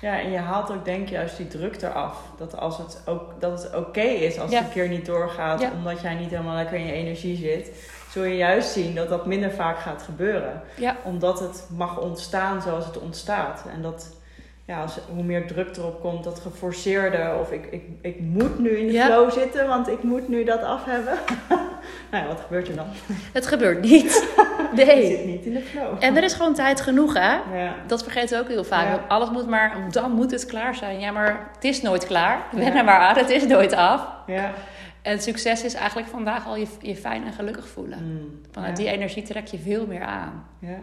ja. 0.00 0.18
En 0.20 0.30
je 0.30 0.38
haalt 0.38 0.70
ook 0.70 0.84
denk 0.84 1.02
ik 1.02 1.08
juist 1.08 1.36
die 1.36 1.48
druk 1.48 1.82
eraf. 1.82 2.18
Dat, 2.38 2.56
als 2.56 2.78
het, 2.78 3.02
ook, 3.06 3.40
dat 3.40 3.62
het 3.62 3.74
oké 3.74 4.00
is 4.00 4.38
als 4.38 4.50
Ja. 4.50 4.56
het 4.56 4.66
een 4.66 4.72
keer 4.72 4.88
niet 4.88 5.06
doorgaat, 5.06 5.60
Ja. 5.60 5.70
omdat 5.76 6.00
jij 6.00 6.14
niet 6.14 6.30
helemaal 6.30 6.54
lekker 6.56 6.76
in 6.78 6.86
je 6.86 6.92
energie 6.92 7.36
zit. 7.36 7.70
Zul 8.14 8.24
je 8.24 8.36
juist 8.36 8.72
zien 8.72 8.94
dat 8.94 9.08
dat 9.08 9.26
minder 9.26 9.50
vaak 9.50 9.78
gaat 9.78 10.02
gebeuren. 10.02 10.62
Ja. 10.76 10.96
Omdat 11.02 11.40
het 11.40 11.66
mag 11.76 12.00
ontstaan 12.00 12.62
zoals 12.62 12.86
het 12.86 12.98
ontstaat. 12.98 13.64
En 13.74 13.82
dat, 13.82 14.16
ja, 14.64 14.82
als, 14.82 14.98
hoe 15.14 15.22
meer 15.22 15.46
druk 15.46 15.76
erop 15.76 16.00
komt, 16.00 16.24
dat 16.24 16.40
geforceerde, 16.40 17.36
of 17.40 17.50
ik, 17.52 17.66
ik, 17.70 17.82
ik 18.02 18.20
moet 18.20 18.58
nu 18.58 18.70
in 18.70 18.86
de 18.86 18.92
Ja. 18.92 19.06
flow 19.06 19.30
zitten, 19.30 19.68
want 19.68 19.88
ik 19.88 20.02
moet 20.02 20.28
nu 20.28 20.44
dat 20.44 20.62
af 20.62 20.84
hebben. 20.84 21.14
nou 22.10 22.22
ja, 22.22 22.26
wat 22.28 22.40
gebeurt 22.40 22.68
er 22.68 22.76
dan? 22.76 22.86
Het 23.32 23.46
gebeurt 23.46 23.80
niet. 23.80 24.12
Je 24.74 24.84
Nee. 24.86 25.06
zit 25.16 25.24
niet 25.26 25.44
in 25.44 25.52
de 25.52 25.60
flow. 25.62 25.96
En 25.98 26.16
er 26.16 26.22
is 26.22 26.32
gewoon 26.34 26.54
tijd 26.54 26.80
genoeg, 26.80 27.14
hè? 27.14 27.32
Ja, 27.64 27.74
Dat 27.86 28.02
vergeten 28.02 28.36
we 28.38 28.42
ook 28.44 28.50
heel 28.50 28.64
vaak. 28.64 28.86
Ja. 28.86 29.04
Alles 29.08 29.30
moet 29.30 29.48
maar, 29.48 29.76
dan 29.90 30.10
moet 30.12 30.30
het 30.30 30.46
klaar 30.46 30.74
zijn. 30.74 31.00
Ja, 31.00 31.10
maar 31.10 31.48
het 31.54 31.64
is 31.64 31.82
nooit 31.82 32.06
klaar. 32.06 32.38
Ben 32.52 32.62
Ja. 32.64 32.76
er 32.76 32.84
maar 32.84 32.98
aan, 32.98 33.16
het 33.16 33.30
is 33.30 33.46
nooit 33.46 33.72
af. 33.72 34.06
ja. 34.26 34.50
En 35.04 35.20
succes 35.20 35.64
is 35.64 35.74
eigenlijk 35.74 36.08
vandaag 36.08 36.46
al 36.46 36.56
je, 36.56 36.66
je 36.80 36.96
fijn 36.96 37.24
en 37.24 37.32
gelukkig 37.32 37.68
voelen. 37.68 37.98
Mm, 38.02 38.40
Vanuit 38.50 38.78
ja. 38.78 38.84
die 38.84 38.92
energie 38.92 39.22
trek 39.22 39.46
je 39.46 39.58
veel 39.58 39.86
meer 39.86 40.02
aan. 40.02 40.46
Ja. 40.58 40.78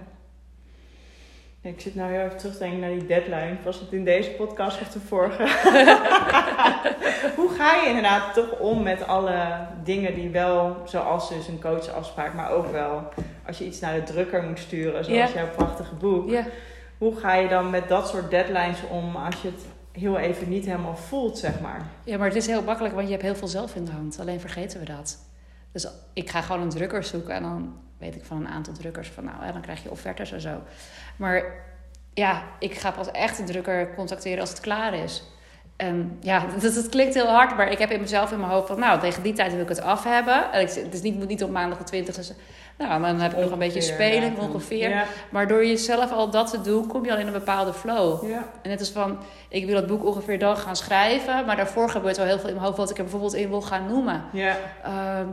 Ik 1.61 1.81
zit 1.81 1.95
nou 1.95 2.11
heel 2.11 2.25
even 2.25 2.37
terug 2.37 2.53
te 2.53 2.59
denken 2.59 2.79
naar 2.79 2.89
die 2.89 3.05
deadline. 3.05 3.55
Was 3.63 3.79
het 3.79 3.91
in 3.91 4.05
deze 4.05 4.29
podcast 4.29 4.81
of 4.81 4.87
de 4.87 4.99
vorige? 4.99 5.43
Hoe 7.37 7.49
ga 7.49 7.75
je 7.75 7.87
inderdaad 7.87 8.33
toch 8.33 8.59
om 8.59 8.83
met 8.83 9.07
alle 9.07 9.67
dingen 9.83 10.13
die 10.13 10.29
wel, 10.29 10.77
zoals 10.85 11.29
dus 11.29 11.47
een 11.47 11.61
coachafspraak, 11.61 12.33
maar 12.33 12.51
ook 12.51 12.71
wel 12.71 13.09
als 13.47 13.57
je 13.57 13.65
iets 13.65 13.79
naar 13.79 13.93
de 13.93 14.03
drukker 14.03 14.43
moet 14.43 14.59
sturen, 14.59 15.05
zoals 15.05 15.33
jouw 15.33 15.49
prachtige 15.55 15.95
boek. 15.95 16.31
Hoe 16.97 17.15
ga 17.15 17.33
je 17.33 17.47
dan 17.47 17.69
met 17.69 17.87
dat 17.87 18.07
soort 18.07 18.29
deadlines 18.29 18.79
om 18.89 19.15
als 19.15 19.41
je 19.41 19.47
het 19.47 19.65
heel 19.91 20.17
even 20.17 20.49
niet 20.49 20.65
helemaal 20.65 20.95
voelt, 20.95 21.37
zeg 21.37 21.59
maar? 21.59 21.89
ja, 22.03 22.17
maar 22.17 22.27
het 22.27 22.35
is 22.35 22.47
heel 22.47 22.63
makkelijk, 22.63 22.93
want 22.93 23.05
je 23.05 23.11
hebt 23.11 23.25
heel 23.25 23.35
veel 23.35 23.47
zelf 23.47 23.75
in 23.75 23.85
de 23.85 23.91
hand. 23.91 24.19
Alleen 24.19 24.39
vergeten 24.39 24.79
we 24.79 24.85
dat. 24.85 25.17
Dus 25.71 25.87
ik 26.13 26.29
ga 26.29 26.41
gewoon 26.41 26.61
een 26.61 26.69
drukker 26.69 27.03
zoeken 27.03 27.33
en 27.33 27.43
dan 27.43 27.77
weet 27.97 28.15
ik 28.15 28.25
van 28.25 28.37
een 28.37 28.47
aantal 28.47 28.73
drukkers 28.73 29.09
van 29.09 29.23
nou, 29.23 29.43
hè, 29.43 29.51
dan 29.51 29.61
krijg 29.61 29.83
je 29.83 29.91
offertes 29.91 30.31
en 30.31 30.41
zo. 30.41 30.61
Maar 31.15 31.43
ja, 32.13 32.43
ik 32.59 32.73
ga 32.73 32.91
pas 32.91 33.11
echt 33.11 33.39
een 33.39 33.45
drukker 33.45 33.93
contacteren 33.95 34.39
als 34.39 34.49
het 34.49 34.59
klaar 34.59 34.93
is. 34.93 35.23
En 35.81 36.17
ja, 36.19 36.43
dat, 36.61 36.73
dat 36.73 36.89
klinkt 36.89 37.13
heel 37.13 37.27
hard, 37.27 37.57
maar 37.57 37.71
ik 37.71 37.77
heb 37.79 37.91
in 37.91 38.01
mezelf 38.01 38.31
in 38.31 38.39
mijn 38.39 38.51
hoofd 38.51 38.67
van 38.67 38.79
nou, 38.79 38.99
tegen 38.99 39.23
die 39.23 39.33
tijd 39.33 39.51
wil 39.53 39.61
ik 39.61 39.69
het 39.69 39.81
af 39.81 40.03
hebben. 40.03 40.51
En 40.51 40.61
ik, 40.61 40.69
het 40.73 40.93
is 40.93 41.01
niet, 41.01 41.17
moet 41.17 41.27
niet 41.27 41.43
op 41.43 41.49
maandag 41.49 41.77
de 41.77 41.83
20 41.83 42.31
Nou, 42.77 43.01
dan 43.01 43.19
heb 43.19 43.31
ik 43.31 43.39
nog 43.39 43.51
een 43.51 43.57
beetje 43.59 43.81
ja. 43.81 44.31
ongeveer. 44.39 44.89
Ja, 44.89 45.03
Maar 45.29 45.47
door 45.47 45.65
jezelf 45.65 46.11
al 46.11 46.29
dat 46.29 46.49
te 46.51 46.61
doen, 46.61 46.87
kom 46.87 47.05
je 47.05 47.11
al 47.11 47.17
in 47.17 47.27
een 47.27 47.33
bepaalde 47.33 47.73
flow. 47.73 48.29
ja, 48.29 48.43
En 48.61 48.71
het 48.71 48.79
is 48.79 48.89
van, 48.89 49.17
ik 49.49 49.65
wil 49.65 49.75
het 49.75 49.87
boek 49.87 50.05
ongeveer 50.05 50.39
dan 50.39 50.57
gaan 50.57 50.75
schrijven. 50.75 51.45
Maar 51.45 51.55
daarvoor 51.55 51.89
gebeurt 51.89 52.17
wel 52.17 52.25
heel 52.25 52.39
veel 52.39 52.47
in 52.49 52.53
mijn 52.55 52.65
hoofd 52.65 52.77
wat 52.77 52.89
ik 52.89 52.97
er 52.97 53.03
bijvoorbeeld 53.03 53.33
in 53.33 53.49
wil 53.49 53.61
gaan 53.61 53.87
noemen. 53.87 54.23
ja, 54.31 54.55
Ehm, 54.83 55.25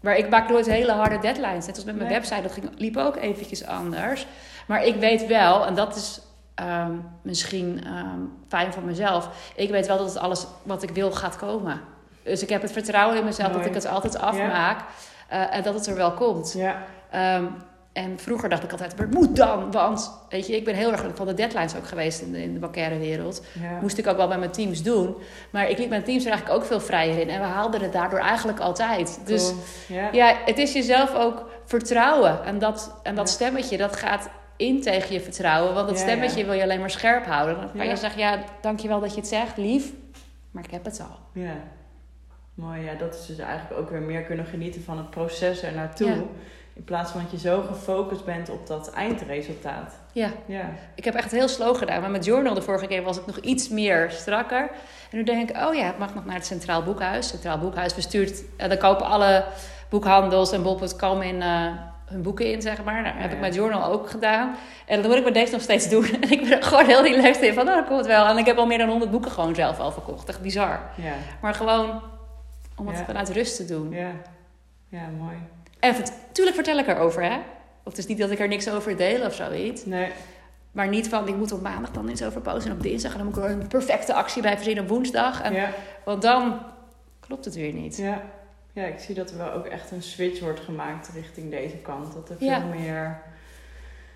maar 0.00 0.16
ik 0.16 0.28
maak 0.30 0.48
nooit 0.48 0.66
hele 0.66 0.92
harde 0.92 1.18
deadlines. 1.18 1.66
Net 1.66 1.76
als 1.76 1.84
met 1.84 1.96
mijn 1.96 2.08
Nee. 2.08 2.18
website, 2.18 2.42
dat 2.42 2.52
ging, 2.52 2.70
liep 2.76 2.96
ook 2.96 3.16
eventjes 3.16 3.66
anders. 3.66 4.26
Maar 4.66 4.84
ik 4.84 4.94
weet 4.94 5.26
wel, 5.26 5.66
en 5.66 5.74
dat 5.74 5.96
is 5.96 6.20
ehm, 6.60 6.92
misschien 7.22 7.84
ehm, 7.84 8.18
fijn 8.48 8.72
voor 8.72 8.82
mezelf. 8.82 9.28
Ik 9.56 9.70
weet 9.70 9.86
wel 9.86 9.98
dat 9.98 10.06
het 10.08 10.18
alles 10.18 10.46
wat 10.62 10.82
ik 10.82 10.90
wil 10.90 11.12
gaat 11.12 11.36
komen. 11.36 11.80
Dus 12.24 12.42
ik 12.42 12.48
heb 12.48 12.62
het 12.62 12.72
vertrouwen 12.72 13.16
in 13.18 13.24
mezelf 13.24 13.52
dat 13.52 13.66
ik 13.66 13.74
het 13.74 13.86
altijd 13.86 14.18
afmaak. 14.18 14.80
eh, 15.28 15.56
en 15.56 15.62
dat 15.62 15.74
het 15.74 15.86
er 15.86 15.94
wel 15.94 16.12
komt. 16.12 16.52
ja, 16.56 16.76
Ehm, 17.10 17.44
en 17.92 18.18
vroeger 18.18 18.48
dacht 18.48 18.62
ik 18.62 18.70
altijd, 18.72 18.96
maar 18.96 19.06
het 19.06 19.14
moet 19.14 19.36
dan. 19.36 19.70
Want 19.72 20.12
weet 20.28 20.46
je, 20.46 20.56
ik 20.56 20.64
ben 20.64 20.74
heel 20.74 20.92
erg 20.92 21.04
van 21.14 21.26
de 21.26 21.34
deadlines 21.34 21.76
ook 21.76 21.86
geweest 21.88 22.20
in 22.20 22.32
de, 22.32 22.42
in 22.42 22.52
de 22.54 22.58
bankaire 22.58 22.98
wereld. 22.98 23.42
ja. 23.60 23.78
Moest 23.80 23.98
ik 23.98 24.06
ook 24.06 24.16
wel 24.16 24.28
bij 24.28 24.38
mijn 24.38 24.50
teams 24.50 24.82
doen. 24.82 25.16
Maar 25.52 25.68
ik 25.70 25.78
liet 25.78 25.88
mijn 25.88 26.04
teams 26.04 26.24
er 26.24 26.30
eigenlijk 26.30 26.60
ook 26.60 26.66
veel 26.66 26.80
vrijer 26.80 27.18
in. 27.18 27.28
En 27.28 27.40
we 27.40 27.46
haalden 27.46 27.80
het 27.82 27.92
daardoor 27.92 28.18
eigenlijk 28.18 28.60
altijd. 28.60 29.20
Dus 29.24 29.52
ja. 29.88 30.08
ja, 30.12 30.34
het 30.44 30.58
is 30.58 30.72
jezelf 30.72 31.14
ook 31.14 31.44
vertrouwen. 31.64 32.44
En 32.44 32.58
dat, 32.58 32.94
en 33.02 33.14
dat 33.14 33.28
Ja. 33.28 33.34
stemmetje, 33.34 33.76
dat 33.76 33.96
gaat 33.96 34.28
in 34.60 34.82
tegen 34.82 35.12
je 35.14 35.20
vertrouwen. 35.20 35.74
Want 35.74 35.88
dat 35.88 35.96
Ja, 35.98 36.02
stemmetje 36.04 36.38
ja. 36.40 36.44
wil 36.44 36.54
je 36.54 36.62
alleen 36.62 36.80
maar 36.80 36.90
scherp 36.90 37.26
houden. 37.26 37.56
Dan 37.56 37.70
kan 37.72 37.84
Ja. 37.84 37.90
je 37.90 37.96
zeggen, 37.96 38.20
ja, 38.20 38.38
dankjewel 38.60 39.00
dat 39.00 39.10
je 39.14 39.20
het 39.20 39.28
zegt, 39.28 39.56
lief. 39.56 39.92
Maar 40.50 40.64
ik 40.64 40.70
heb 40.70 40.84
het 40.84 41.00
al. 41.10 41.42
Ja, 41.42 41.54
mooi. 42.54 42.80
Ja, 42.84 42.94
dat 42.94 43.14
is 43.14 43.26
dus 43.26 43.38
eigenlijk 43.38 43.80
ook 43.80 43.90
weer 43.90 44.00
meer 44.02 44.22
kunnen 44.22 44.46
genieten 44.46 44.82
van 44.84 44.96
het 44.96 45.10
proces 45.10 45.62
er 45.62 45.72
naartoe. 45.72 46.22
In 46.72 46.84
plaats 46.84 47.10
van 47.12 47.20
dat 47.22 47.30
je 47.30 47.38
zo 47.48 47.62
gefocust 47.62 48.24
bent 48.24 48.48
op 48.50 48.66
dat 48.66 48.90
eindresultaat. 48.92 49.98
Ja, 50.12 50.30
Ja, 50.46 50.70
ik 50.94 51.04
heb 51.04 51.14
echt 51.14 51.30
heel 51.30 51.48
slow 51.48 51.76
gedaan. 51.76 52.00
Maar 52.00 52.10
met 52.10 52.24
Journal 52.24 52.54
de 52.54 52.62
vorige 52.62 52.86
keer 52.86 53.02
was 53.02 53.18
ik 53.18 53.26
nog 53.26 53.36
iets 53.38 53.68
meer 53.68 54.10
strakker. 54.10 54.70
En 55.10 55.16
nu 55.16 55.22
denk 55.24 55.50
ik, 55.50 55.56
oh 55.56 55.74
ja, 55.74 55.84
het 55.84 55.98
mag 55.98 56.14
nog 56.14 56.24
naar 56.24 56.34
het 56.34 56.46
Centraal 56.46 56.82
Boekhuis. 56.82 57.28
Centraal 57.28 57.58
Boekhuis 57.58 57.92
verstuurt, 57.92 58.40
uh, 58.40 58.68
daar 58.68 58.76
kopen 58.76 59.06
alle 59.06 59.44
boekhandels 59.88 60.52
en 60.52 60.62
bol.com 60.62 61.22
in 61.22 61.36
uh, 61.36 61.66
hun 62.10 62.22
boeken 62.22 62.52
in, 62.52 62.62
zeg 62.62 62.84
maar. 62.84 63.04
Dat 63.04 63.12
heb 63.16 63.30
Ja, 63.30 63.34
ik 63.36 63.40
met 63.40 63.54
Journal 63.54 63.84
ook 63.92 64.10
gedaan. 64.10 64.54
En 64.86 64.96
dat 65.00 65.06
moet 65.10 65.16
ik 65.18 65.24
met 65.24 65.34
deze 65.34 65.52
nog 65.52 65.60
steeds 65.62 65.88
doen. 65.88 66.04
En 66.20 66.30
ik 66.30 66.48
ben 66.48 66.62
gewoon 66.62 66.86
heel 66.86 67.02
relaxed 67.02 67.42
in 67.42 67.54
van, 67.54 67.64
nou, 67.64 67.78
dat 67.80 67.88
komt 67.88 68.06
wel. 68.06 68.26
En 68.26 68.38
ik 68.38 68.46
heb 68.46 68.56
al 68.58 68.66
meer 68.66 68.78
dan 68.78 68.88
100 68.88 69.10
boeken 69.10 69.30
gewoon 69.30 69.54
zelf 69.54 69.78
al 69.80 69.92
verkocht. 69.92 70.28
Echt 70.28 70.40
bizar. 70.40 70.80
ja, 70.96 71.12
Maar 71.42 71.54
gewoon 71.54 72.02
om 72.76 72.88
het 72.88 72.98
vanuit 73.06 73.28
rust 73.30 73.56
te 73.56 73.64
doen. 73.64 73.90
ja. 73.90 74.10
Ja, 74.88 75.00
mooi. 75.18 75.36
En 75.80 75.94
natuurlijk 76.26 76.56
vertel 76.56 76.78
ik 76.78 76.86
erover, 76.86 77.22
hè. 77.22 77.34
Of 77.82 77.92
het 77.92 77.98
is 77.98 78.06
niet 78.06 78.18
dat 78.18 78.30
ik 78.30 78.38
er 78.38 78.48
niks 78.48 78.70
over 78.70 78.96
deel 78.96 79.26
of 79.26 79.34
zoiets. 79.34 79.84
Nee, 79.84 80.08
Maar 80.72 80.88
niet 80.88 81.08
van, 81.08 81.28
ik 81.28 81.36
moet 81.36 81.52
op 81.52 81.60
maandag 81.62 81.90
dan 81.90 82.08
iets 82.08 82.22
over 82.22 82.40
posten 82.40 82.70
en 82.70 82.76
op 82.76 82.82
dinsdag. 82.82 83.10
En 83.12 83.18
dan 83.18 83.26
moet 83.26 83.36
ik 83.36 83.44
er 83.44 83.50
een 83.50 83.66
perfecte 83.68 84.14
actie 84.14 84.42
bij 84.42 84.54
verzinnen 84.56 84.82
op 84.84 84.88
woensdag. 84.90 85.42
En, 85.42 85.52
Want 86.04 86.22
dan 86.22 86.58
klopt 87.20 87.44
het 87.44 87.54
weer 87.54 87.72
niet. 87.72 87.96
ja. 87.96 88.22
Ja, 88.72 88.84
ik 88.84 88.98
zie 88.98 89.14
dat 89.14 89.30
er 89.30 89.36
wel 89.38 89.52
ook 89.52 89.66
echt 89.66 89.90
een 89.90 90.02
switch 90.02 90.40
wordt 90.40 90.60
gemaakt 90.60 91.10
richting 91.14 91.50
deze 91.50 91.76
kant. 91.76 92.14
Dat 92.14 92.28
er 92.30 92.36
veel 92.36 92.46
Ja. 92.48 92.58
meer 92.58 93.18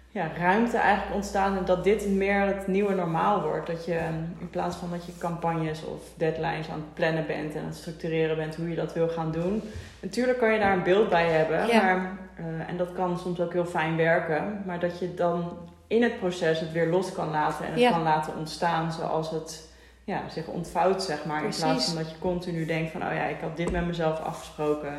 ja, 0.08 0.28
ruimte 0.38 0.76
eigenlijk 0.76 1.14
ontstaan 1.14 1.56
en 1.56 1.64
dat 1.64 1.84
dit 1.84 2.08
meer 2.08 2.40
het 2.40 2.66
nieuwe 2.66 2.94
normaal 2.94 3.42
wordt. 3.42 3.66
Dat 3.66 3.84
je 3.84 3.98
in 4.38 4.50
plaats 4.50 4.76
van 4.76 4.90
dat 4.90 5.06
je 5.06 5.18
campagnes 5.18 5.84
of 5.84 6.00
deadlines 6.16 6.68
aan 6.68 6.78
het 6.78 6.94
plannen 6.94 7.26
bent 7.26 7.54
en 7.54 7.60
aan 7.60 7.66
het 7.66 7.76
structureren 7.76 8.36
bent 8.36 8.54
hoe 8.56 8.68
je 8.68 8.74
dat 8.76 8.92
wil 8.92 9.08
gaan 9.08 9.32
doen. 9.32 9.62
Natuurlijk 10.00 10.38
kan 10.38 10.52
je 10.52 10.58
daar 10.58 10.72
een 10.72 10.82
beeld 10.82 11.08
bij 11.08 11.28
hebben, 11.28 11.66
Ja. 11.66 11.82
maar, 11.82 12.10
eh, 12.36 12.68
en 12.68 12.76
dat 12.76 12.92
kan 12.92 13.18
soms 13.18 13.40
ook 13.40 13.52
heel 13.52 13.66
fijn 13.66 13.96
werken, 13.96 14.62
maar 14.66 14.78
dat 14.78 14.98
je 14.98 15.14
dan 15.14 15.56
in 15.86 16.02
het 16.02 16.18
proces 16.18 16.60
het 16.60 16.72
weer 16.72 16.86
los 16.88 17.12
kan 17.12 17.30
laten 17.30 17.64
en 17.64 17.70
het 17.72 17.80
Ja. 17.80 17.90
kan 17.90 18.02
laten 18.02 18.36
ontstaan 18.36 18.92
zoals 18.92 19.30
het 19.30 19.68
ja, 20.04 20.28
zich 20.28 20.46
ontvouwt, 20.46 21.02
zeg 21.02 21.24
maar. 21.24 21.40
Precies. 21.42 21.62
In 21.62 21.68
plaats 21.68 21.86
van 21.86 21.96
dat 21.96 22.10
je 22.10 22.18
continu 22.18 22.64
denkt 22.64 22.90
van, 22.92 23.02
oh 23.02 23.12
ja, 23.12 23.24
ik 23.24 23.40
had 23.40 23.56
dit 23.56 23.70
met 23.70 23.86
mezelf 23.86 24.20
afgesproken 24.20 24.92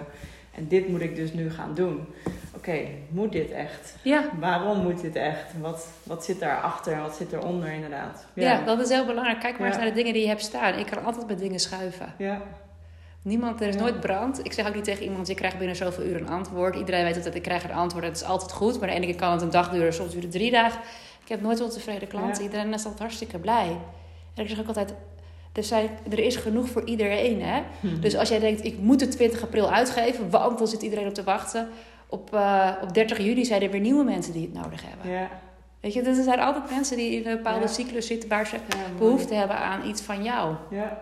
en 0.51 0.67
dit 0.67 0.87
moet 0.87 1.01
ik 1.01 1.15
dus 1.15 1.33
nu 1.33 1.51
gaan 1.51 1.73
doen. 1.75 2.07
Oké, 2.55 2.79
moet 3.09 3.31
dit 3.31 3.51
echt? 3.51 3.95
Ja. 4.01 4.29
Waarom 4.39 4.77
moet 4.81 5.01
dit 5.01 5.15
echt? 5.15 5.45
Wat, 5.61 5.87
wat 6.03 6.25
zit 6.25 6.39
daarachter 6.39 7.01
wat 7.01 7.15
zit 7.15 7.33
eronder 7.33 7.71
inderdaad? 7.71 8.25
Ja. 8.33 8.61
dat 8.65 8.79
is 8.79 8.89
heel 8.89 9.05
belangrijk. 9.05 9.39
Kijk 9.39 9.57
maar 9.59 9.67
eens 9.67 9.77
naar 9.77 9.85
de 9.85 9.93
dingen 9.93 10.13
die 10.13 10.21
je 10.21 10.27
hebt 10.27 10.41
staan. 10.41 10.73
Ik 10.79 10.85
kan 10.85 11.03
altijd 11.03 11.27
bij 11.27 11.35
dingen 11.35 11.59
schuiven. 11.59 12.13
Ja, 12.17 12.41
Niemand, 13.21 13.61
er 13.61 13.67
is 13.67 13.75
Ja. 13.75 13.81
nooit 13.81 13.99
brand. 13.99 14.45
Ik 14.45 14.53
zeg 14.53 14.67
ook 14.67 14.75
niet 14.75 14.83
tegen 14.83 15.03
iemand, 15.03 15.27
je 15.27 15.33
krijgt 15.33 15.57
binnen 15.57 15.75
zoveel 15.75 16.03
uur 16.05 16.15
een 16.15 16.29
antwoord. 16.29 16.75
Iedereen 16.75 17.03
weet 17.03 17.23
dat 17.23 17.35
ik 17.35 17.41
krijg 17.41 17.63
een 17.63 17.71
antwoord. 17.73 18.03
Het 18.05 18.15
is 18.15 18.23
altijd 18.23 18.51
goed. 18.51 18.79
Maar 18.79 18.89
de 18.89 18.95
ene 18.95 19.05
keer 19.05 19.15
kan 19.15 19.31
het 19.31 19.41
een 19.41 19.49
dag 19.49 19.69
duren, 19.69 19.93
soms 19.93 20.11
duurt 20.11 20.23
het 20.23 20.31
drie 20.31 20.51
dagen. 20.51 20.79
Ik 21.23 21.27
heb 21.29 21.41
nooit 21.41 21.61
ontevreden 21.61 22.07
klanten. 22.07 22.43
Iedereen 22.43 22.73
is 22.73 22.83
altijd 22.83 22.99
hartstikke 22.99 23.37
blij. 23.39 23.77
En 24.35 24.43
ik 24.43 24.49
zeg 24.49 24.59
ook 24.59 24.67
altijd, 24.67 24.93
er, 25.53 25.63
zijn, 25.63 25.89
er 26.09 26.19
is 26.19 26.35
genoeg 26.35 26.69
voor 26.69 26.85
iedereen. 26.85 27.41
Hè? 27.41 27.61
Mhm. 27.79 27.99
Dus 27.99 28.15
als 28.17 28.29
jij 28.29 28.39
denkt, 28.39 28.63
ik 28.65 28.77
moet 28.79 29.01
het 29.01 29.11
20 29.11 29.43
april 29.43 29.71
uitgeven, 29.71 30.29
want 30.29 30.57
dan 30.57 30.67
zit 30.67 30.81
iedereen 30.81 31.07
op 31.07 31.13
te 31.13 31.23
wachten. 31.23 31.69
Op, 32.07 32.33
eh, 32.33 32.71
op 32.81 32.93
30 32.93 33.17
juli 33.17 33.45
zijn 33.45 33.61
er 33.61 33.71
weer 33.71 33.79
nieuwe 33.81 34.03
mensen 34.03 34.33
die 34.33 34.41
het 34.51 34.63
nodig 34.63 34.81
hebben. 34.89 35.09
ja, 35.11 35.27
Weet 35.79 35.93
je, 35.93 36.01
dus 36.01 36.17
er 36.17 36.23
zijn 36.23 36.39
altijd 36.39 36.69
mensen 36.69 36.97
die 36.97 37.11
in 37.21 37.27
een 37.29 37.35
bepaalde 37.37 37.59
Ja. 37.65 37.67
cyclus 37.67 38.07
zitten 38.07 38.29
waar 38.29 38.47
ze 38.47 38.55
ja, 38.55 38.75
behoefte 38.97 39.33
hebben 39.33 39.57
aan 39.57 39.87
iets 39.87 40.01
van 40.01 40.23
jou. 40.23 40.55
Ja, 40.69 40.97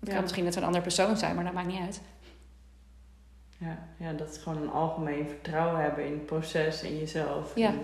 Het 0.00 0.08
kan 0.12 0.20
misschien 0.22 0.44
net 0.44 0.54
zo'n 0.54 0.62
andere 0.64 0.82
persoon 0.82 1.16
zijn, 1.16 1.34
maar 1.34 1.44
dat 1.44 1.52
maakt 1.52 1.66
niet 1.66 1.80
uit. 1.80 2.00
ja, 3.58 3.78
ja, 3.96 4.12
dat 4.12 4.30
is 4.30 4.36
gewoon 4.42 4.62
een 4.62 4.70
algemeen 4.70 5.28
vertrouwen 5.28 5.80
hebben 5.82 6.04
in 6.06 6.12
het 6.12 6.26
proces, 6.26 6.82
in 6.82 6.98
jezelf. 6.98 7.52
Ja. 7.54 7.68
En 7.68 7.78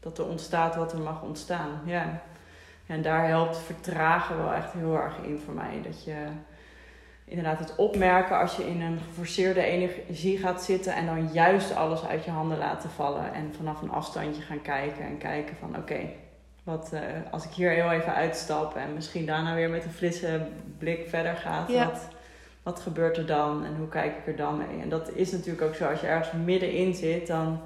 dat 0.00 0.18
er 0.18 0.26
ontstaat 0.28 0.76
wat 0.76 0.92
er 0.92 0.98
mag 1.00 1.22
ontstaan. 1.22 1.80
Ja. 1.84 2.22
En 2.86 3.02
daar 3.02 3.26
helpt 3.26 3.58
vertragen 3.58 4.36
wel 4.36 4.52
echt 4.52 4.72
heel 4.72 4.96
erg 4.96 5.16
in 5.22 5.38
voor 5.44 5.54
mij. 5.54 5.80
Dat 5.82 6.04
je 6.04 6.26
inderdaad 7.24 7.58
het 7.58 7.76
opmerken 7.76 8.38
als 8.38 8.56
je 8.56 8.68
in 8.68 8.80
een 8.80 8.98
geforceerde 9.06 9.62
energie 9.62 10.38
gaat 10.38 10.62
zitten 10.62 10.94
en 10.94 11.06
dan 11.06 11.28
juist 11.32 11.74
alles 11.74 12.04
uit 12.04 12.24
je 12.24 12.30
handen 12.30 12.58
laten 12.58 12.90
vallen. 12.90 13.34
En 13.34 13.54
vanaf 13.56 13.82
een 13.82 13.90
afstandje 13.90 14.42
gaan 14.42 14.62
kijken 14.62 15.04
en 15.04 15.18
kijken 15.18 15.56
van 15.56 15.76
oké, 15.76 16.00
wat 16.64 16.92
eh, 16.92 17.00
als 17.30 17.44
ik 17.44 17.50
hier 17.50 17.70
heel 17.70 17.90
even 17.90 18.14
uitstap 18.14 18.76
en 18.76 18.94
misschien 18.94 19.26
daarna 19.26 19.54
weer 19.54 19.70
met 19.70 19.84
een 19.84 19.90
frisse 19.90 20.46
blik 20.78 21.08
verder 21.08 21.36
gaat. 21.36 21.68
Ja. 21.68 21.86
Wat, 21.86 22.08
wat 22.62 22.80
gebeurt 22.80 23.16
er 23.16 23.26
dan 23.26 23.64
en 23.64 23.76
hoe 23.76 23.88
kijk 23.88 24.16
ik 24.16 24.26
er 24.26 24.36
dan 24.36 24.56
mee? 24.56 24.80
En 24.82 24.88
dat 24.88 25.12
is 25.12 25.32
natuurlijk 25.32 25.62
ook 25.62 25.74
zo. 25.74 25.88
Als 25.88 26.00
je 26.00 26.06
ergens 26.06 26.44
middenin 26.44 26.94
zit, 26.94 27.26
dan, 27.26 27.60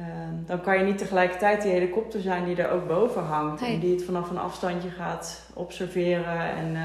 eh, 0.00 0.46
dan 0.46 0.60
kan 0.60 0.78
je 0.78 0.84
niet 0.84 0.98
tegelijkertijd 0.98 1.62
die 1.62 1.70
helikopter 1.72 2.20
zijn 2.20 2.44
die 2.44 2.62
er 2.62 2.70
ook 2.70 2.86
boven 2.88 3.22
hangt. 3.22 3.62
En 3.62 3.78
die 3.78 3.94
het 3.94 4.04
vanaf 4.04 4.30
een 4.30 4.38
afstandje 4.38 4.90
gaat 4.90 5.50
observeren 5.54 6.40
en 6.56 6.76
eh, 6.76 6.82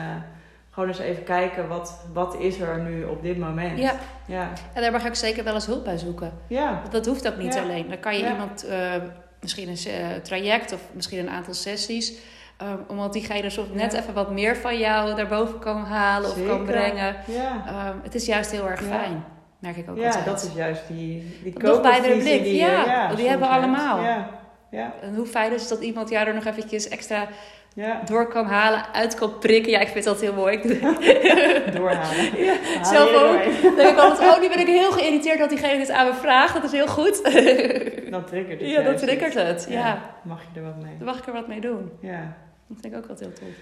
gewoon 0.72 0.90
eens 0.90 1.00
even 1.00 1.24
kijken 1.24 1.68
wat, 1.68 2.06
wat 2.14 2.36
is 2.40 2.60
er 2.60 2.80
nu 2.80 3.04
op 3.04 3.22
dit 3.22 3.38
moment. 3.38 3.80
Ja, 3.80 3.94
Ja. 4.28 4.50
en 4.74 4.82
daar 4.82 4.92
mag 4.92 5.06
ik 5.06 5.16
zeker 5.16 5.44
wel 5.44 5.54
eens 5.54 5.66
hulp 5.66 5.84
bij 5.84 5.98
zoeken. 5.98 6.32
Ja. 6.48 6.80
Want 6.80 6.92
Dat 6.92 7.06
hoeft 7.06 7.28
ook 7.28 7.38
niet 7.38 7.54
Ja. 7.54 7.62
alleen. 7.62 7.90
Dan 7.90 8.00
kan 8.00 8.14
je 8.18 8.24
Ja. 8.24 8.32
iemand, 8.32 8.64
eh, 8.66 8.94
misschien 9.42 9.70
een 9.70 9.78
eh, 9.92 10.16
traject 10.24 10.74
of 10.74 10.82
misschien 10.94 11.20
een 11.20 11.30
aantal 11.30 11.54
sessies, 11.54 12.14
eh, 12.58 12.68
omdat 12.88 13.14
diegene 13.14 13.50
soms 13.50 13.68
net 13.74 13.94
even 13.94 14.14
wat 14.14 14.32
meer 14.32 14.56
van 14.56 14.78
jou 14.80 15.16
daarboven 15.16 15.60
kan 15.60 15.84
halen 15.84 16.30
of 16.30 16.46
kan 16.48 16.64
brengen. 16.66 17.16
Ja. 17.28 17.64
Ehm, 17.68 17.96
het 18.04 18.16
is 18.16 18.26
juist 18.26 18.52
heel 18.52 18.70
erg 18.70 18.82
fijn, 18.84 19.24
merk 19.66 19.78
ik 19.78 19.90
ook 19.90 19.98
Ja, 19.98 20.06
altijd. 20.06 20.26
dat 20.26 20.44
is 20.44 20.50
juist 20.56 20.82
die, 20.88 21.40
die 21.44 21.54
Nog 21.60 21.82
bij 21.82 21.92
de 21.92 21.98
kopervisie 22.02 22.22
blik, 22.22 22.44
die 22.44 22.54
je- 22.54 22.60
ja, 22.60 23.14
die 23.16 23.28
hebben 23.30 23.48
we 23.48 23.54
allemaal. 23.54 24.02
Ja. 24.04 24.30
Ja. 24.72 24.94
En 25.02 25.16
hoe 25.16 25.26
fijn 25.26 25.54
is 25.54 25.60
het 25.62 25.70
dat 25.70 25.80
iemand 25.82 26.10
jou 26.10 26.28
er 26.28 26.34
nog 26.34 26.46
eventjes 26.46 26.88
extra 26.88 27.28
Ja. 27.76 28.02
door 28.06 28.28
kan 28.28 28.46
halen, 28.46 28.84
uit 28.94 29.16
kan 29.16 29.40
prikken. 29.40 29.72
Ja, 29.72 29.80
ik 29.80 29.88
vind 29.88 30.04
dat 30.06 30.22
heel 30.22 30.34
mooi. 30.34 30.58
Ik 30.58 30.64
doe- 30.64 30.80
Doorhalen. 31.76 32.38
Ja, 32.46 32.56
Haal 32.76 32.86
zelf 32.86 33.14
ook. 33.14 33.76
denk 33.76 33.90
ik 33.90 33.98
altijd, 33.98 34.36
oh, 34.36 34.42
nu 34.42 34.48
ben 34.50 34.60
ik 34.60 34.68
heel 34.68 34.92
geïrriteerd 34.92 35.40
dat 35.40 35.50
diegene 35.50 35.78
dit 35.78 35.92
aan 35.92 36.08
me 36.08 36.14
vraagt. 36.14 36.54
Dat 36.54 36.64
is 36.64 36.72
heel 36.72 36.88
goed. 36.88 37.24
Dan 38.12 38.26
triggert 38.26 38.60
het 38.62 38.70
ja, 38.70 38.82
dat 38.82 38.98
triggert 38.98 39.34
het. 39.34 39.66
Ja. 39.70 40.02
Mag 40.24 40.42
je 40.54 40.60
er 40.60 40.66
wat 40.66 40.82
mee? 40.84 40.98
Dan 40.98 41.06
mag 41.08 41.18
ik 41.20 41.28
er 41.28 41.34
wat 41.34 41.48
mee 41.48 41.60
doen. 41.62 41.92
Ja. 42.02 42.38
Dat 42.68 42.78
vind 42.82 42.94
ik 42.94 43.00
ook 43.00 43.10
altijd 43.10 43.20
heel 43.20 43.34
tof. 43.48 43.56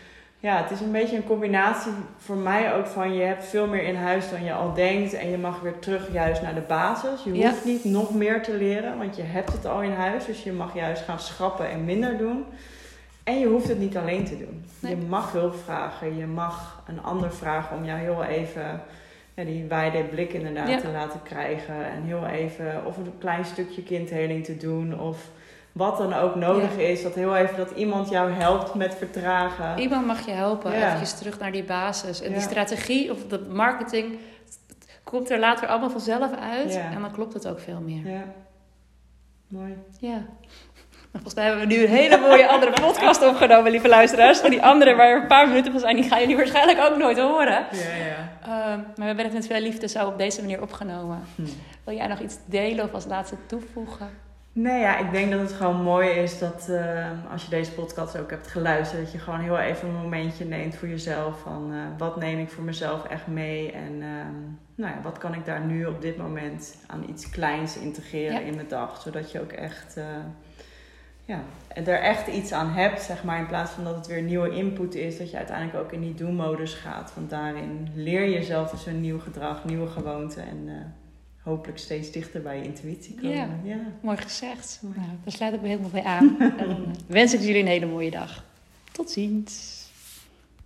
Ja, 0.43 0.61
het 0.61 0.71
is 0.71 0.79
een 0.81 0.91
beetje 0.91 1.15
een 1.15 1.23
combinatie 1.23 1.91
voor 2.17 2.35
mij 2.35 2.73
ook 2.73 2.85
van 2.87 3.13
je 3.13 3.21
hebt 3.23 3.45
veel 3.45 3.67
meer 3.67 3.83
in 3.83 3.95
huis 3.95 4.29
dan 4.29 4.43
je 4.43 4.53
al 4.53 4.73
denkt. 4.73 5.13
En 5.13 5.29
je 5.29 5.37
mag 5.37 5.59
weer 5.61 5.79
terug 5.79 6.13
juist 6.13 6.41
naar 6.41 6.53
de 6.55 6.61
basis. 6.67 7.23
Je 7.23 7.33
Ja. 7.33 7.49
hoeft 7.49 7.65
niet 7.65 7.83
nog 7.83 8.13
meer 8.13 8.41
te 8.43 8.53
leren, 8.57 8.97
want 8.97 9.15
je 9.15 9.21
hebt 9.21 9.53
het 9.53 9.65
al 9.65 9.81
in 9.81 9.91
huis. 9.91 10.25
Dus 10.25 10.43
je 10.43 10.51
mag 10.51 10.75
juist 10.75 11.03
gaan 11.03 11.19
schrappen 11.19 11.69
en 11.69 11.85
minder 11.85 12.17
doen. 12.17 12.45
En 13.23 13.39
je 13.39 13.45
hoeft 13.47 13.67
het 13.67 13.79
niet 13.79 13.97
alleen 13.97 14.25
te 14.25 14.37
doen. 14.37 14.65
Nee. 14.79 14.95
Je 14.95 15.01
mag 15.05 15.31
hulp 15.31 15.55
vragen. 15.55 16.17
Je 16.17 16.25
mag 16.25 16.83
een 16.87 17.03
ander 17.03 17.31
vragen 17.33 17.77
om 17.77 17.85
jou 17.85 17.99
heel 17.99 18.23
even 18.23 18.81
ja, 19.33 19.43
die 19.43 19.65
wijde 19.65 20.03
blik 20.03 20.33
inderdaad 20.33 20.69
Ja. 20.69 20.77
te 20.79 20.87
laten 20.91 21.21
krijgen. 21.23 21.75
En 21.85 22.03
heel 22.03 22.25
even 22.25 22.85
of 22.85 22.97
een 22.97 23.13
klein 23.19 23.45
stukje 23.45 23.83
kindheling 23.83 24.45
te 24.45 24.57
doen. 24.57 24.99
Of 24.99 25.29
wat 25.73 25.97
dan 25.97 26.13
ook 26.13 26.35
nodig 26.35 26.77
is. 26.77 27.03
Dat 27.03 27.15
heel 27.15 27.35
even 27.35 27.57
dat 27.57 27.71
iemand 27.71 28.09
jou 28.09 28.31
helpt 28.31 28.73
met 28.73 28.95
vertragen. 28.95 29.79
Iemand 29.79 30.05
mag 30.05 30.25
je 30.25 30.31
helpen. 30.31 30.71
Ja. 30.71 30.85
Eventjes 30.85 31.13
terug 31.13 31.39
naar 31.39 31.51
die 31.51 31.63
basis. 31.63 32.21
En 32.21 32.31
die 32.31 32.41
strategie 32.41 33.11
of 33.11 33.27
de 33.27 33.39
marketing 33.39 34.17
komt 35.03 35.29
er 35.29 35.39
later 35.39 35.67
allemaal 35.67 35.89
vanzelf 35.89 36.31
uit. 36.39 36.75
En 36.75 37.01
dan 37.01 37.11
klopt 37.11 37.33
het 37.33 37.47
ook 37.47 37.59
veel 37.59 37.79
meer. 37.79 38.07
Ja. 38.11 38.23
Mooi. 39.47 39.77
Ja. 39.99 40.25
Volgens 41.11 41.33
mij 41.33 41.43
hebben 41.43 41.67
we 41.67 41.73
nu 41.73 41.83
een 41.83 41.89
hele 41.89 42.17
mooie 42.17 42.47
andere 42.47 42.71
podcast 42.85 43.27
opgenomen, 43.27 43.71
lieve 43.71 43.87
luisteraars. 43.87 44.41
En 44.41 44.49
die 44.49 44.63
andere 44.63 44.95
waar 44.95 45.21
een 45.21 45.27
paar 45.27 45.47
minuten 45.47 45.71
van 45.71 45.81
zijn, 45.81 45.95
die 45.95 46.05
gaan 46.05 46.19
jullie 46.19 46.35
waarschijnlijk 46.35 46.79
ook 46.79 46.97
nooit 46.97 47.19
horen. 47.19 47.65
Ja, 47.71 47.95
ja. 48.05 48.31
Ehm, 48.41 48.79
maar 48.79 48.93
we 48.95 49.03
hebben 49.03 49.23
het 49.25 49.33
met 49.33 49.47
veel 49.47 49.59
liefde 49.59 49.87
zo 49.87 50.07
op 50.07 50.17
deze 50.17 50.41
manier 50.41 50.61
opgenomen. 50.61 51.23
Hm. 51.35 51.41
Wil 51.83 51.95
jij 51.95 52.07
nog 52.07 52.19
iets 52.19 52.37
delen 52.45 52.85
of 52.85 52.93
als 52.93 53.05
laatste 53.05 53.35
toevoegen? 53.45 54.09
Nee, 54.55 54.79
ja, 54.79 54.97
ik 54.97 55.11
denk 55.11 55.31
dat 55.31 55.39
het 55.39 55.51
gewoon 55.53 55.81
mooi 55.81 56.09
is 56.09 56.39
dat 56.39 56.69
eh, 56.69 57.09
als 57.31 57.43
je 57.43 57.49
deze 57.49 57.71
podcast 57.71 58.17
ook 58.19 58.29
hebt 58.29 58.47
geluisterd, 58.47 59.01
dat 59.01 59.11
je 59.11 59.17
gewoon 59.19 59.39
heel 59.39 59.57
even 59.59 59.87
een 59.87 59.95
momentje 60.01 60.45
neemt 60.45 60.75
voor 60.75 60.87
jezelf. 60.87 61.39
Van 61.39 61.73
eh, 61.73 61.79
wat 61.97 62.17
neem 62.19 62.39
ik 62.39 62.49
voor 62.49 62.63
mezelf 62.63 63.05
echt 63.05 63.27
mee 63.27 63.71
en 63.71 63.91
ehm, 64.01 64.33
nou 64.75 64.95
ja, 64.95 65.01
wat 65.03 65.17
kan 65.17 65.33
ik 65.33 65.45
daar 65.45 65.65
nu 65.65 65.85
op 65.85 66.01
dit 66.01 66.17
moment 66.17 66.77
aan 66.87 67.09
iets 67.09 67.29
kleins 67.29 67.77
integreren 67.77 68.39
Ja. 68.41 68.45
in 68.47 68.55
mijn 68.55 68.67
dag. 68.67 69.01
Zodat 69.01 69.31
je 69.31 69.41
ook 69.41 69.51
echt, 69.51 69.97
eh, 69.97 70.05
ja, 71.25 71.39
er 71.73 71.99
echt 71.99 72.27
iets 72.27 72.51
aan 72.51 72.69
hebt, 72.71 73.01
zeg 73.01 73.23
maar. 73.23 73.39
In 73.39 73.47
plaats 73.47 73.71
van 73.71 73.83
dat 73.83 73.95
het 73.95 74.07
weer 74.07 74.21
nieuwe 74.21 74.49
input 74.49 74.95
is, 74.95 75.17
dat 75.17 75.31
je 75.31 75.37
uiteindelijk 75.37 75.77
ook 75.77 75.91
in 75.91 76.01
die 76.01 76.13
do-modus 76.13 76.73
gaat. 76.73 77.11
Want 77.15 77.29
daarin 77.29 77.87
leer 77.95 78.23
je 78.29 78.43
zelf 78.43 78.71
dus 78.71 78.85
een 78.85 79.01
nieuw 79.01 79.19
gedrag, 79.19 79.65
nieuwe 79.65 79.87
gewoonten 79.87 80.43
en 80.47 80.93
hopelijk 81.43 81.77
steeds 81.79 82.11
dichter 82.11 82.41
bij 82.41 82.57
je 82.57 82.63
intuïtie 82.63 83.15
komen. 83.15 83.31
Ja. 83.31 83.49
ja. 83.63 83.79
Mooi 84.01 84.17
gezegd. 84.17 84.79
Nou, 84.81 85.07
daar 85.23 85.33
sluit 85.33 85.53
ik 85.53 85.61
me 85.61 85.67
helemaal 85.67 85.89
bij 85.89 86.03
aan. 86.03 86.39
en 86.39 86.57
dan 86.67 86.95
wens 87.07 87.33
ik 87.33 87.39
jullie 87.39 87.61
een 87.61 87.67
hele 87.67 87.85
mooie 87.85 88.11
dag. 88.11 88.45
Tot 88.91 89.11
ziens. 89.11 89.72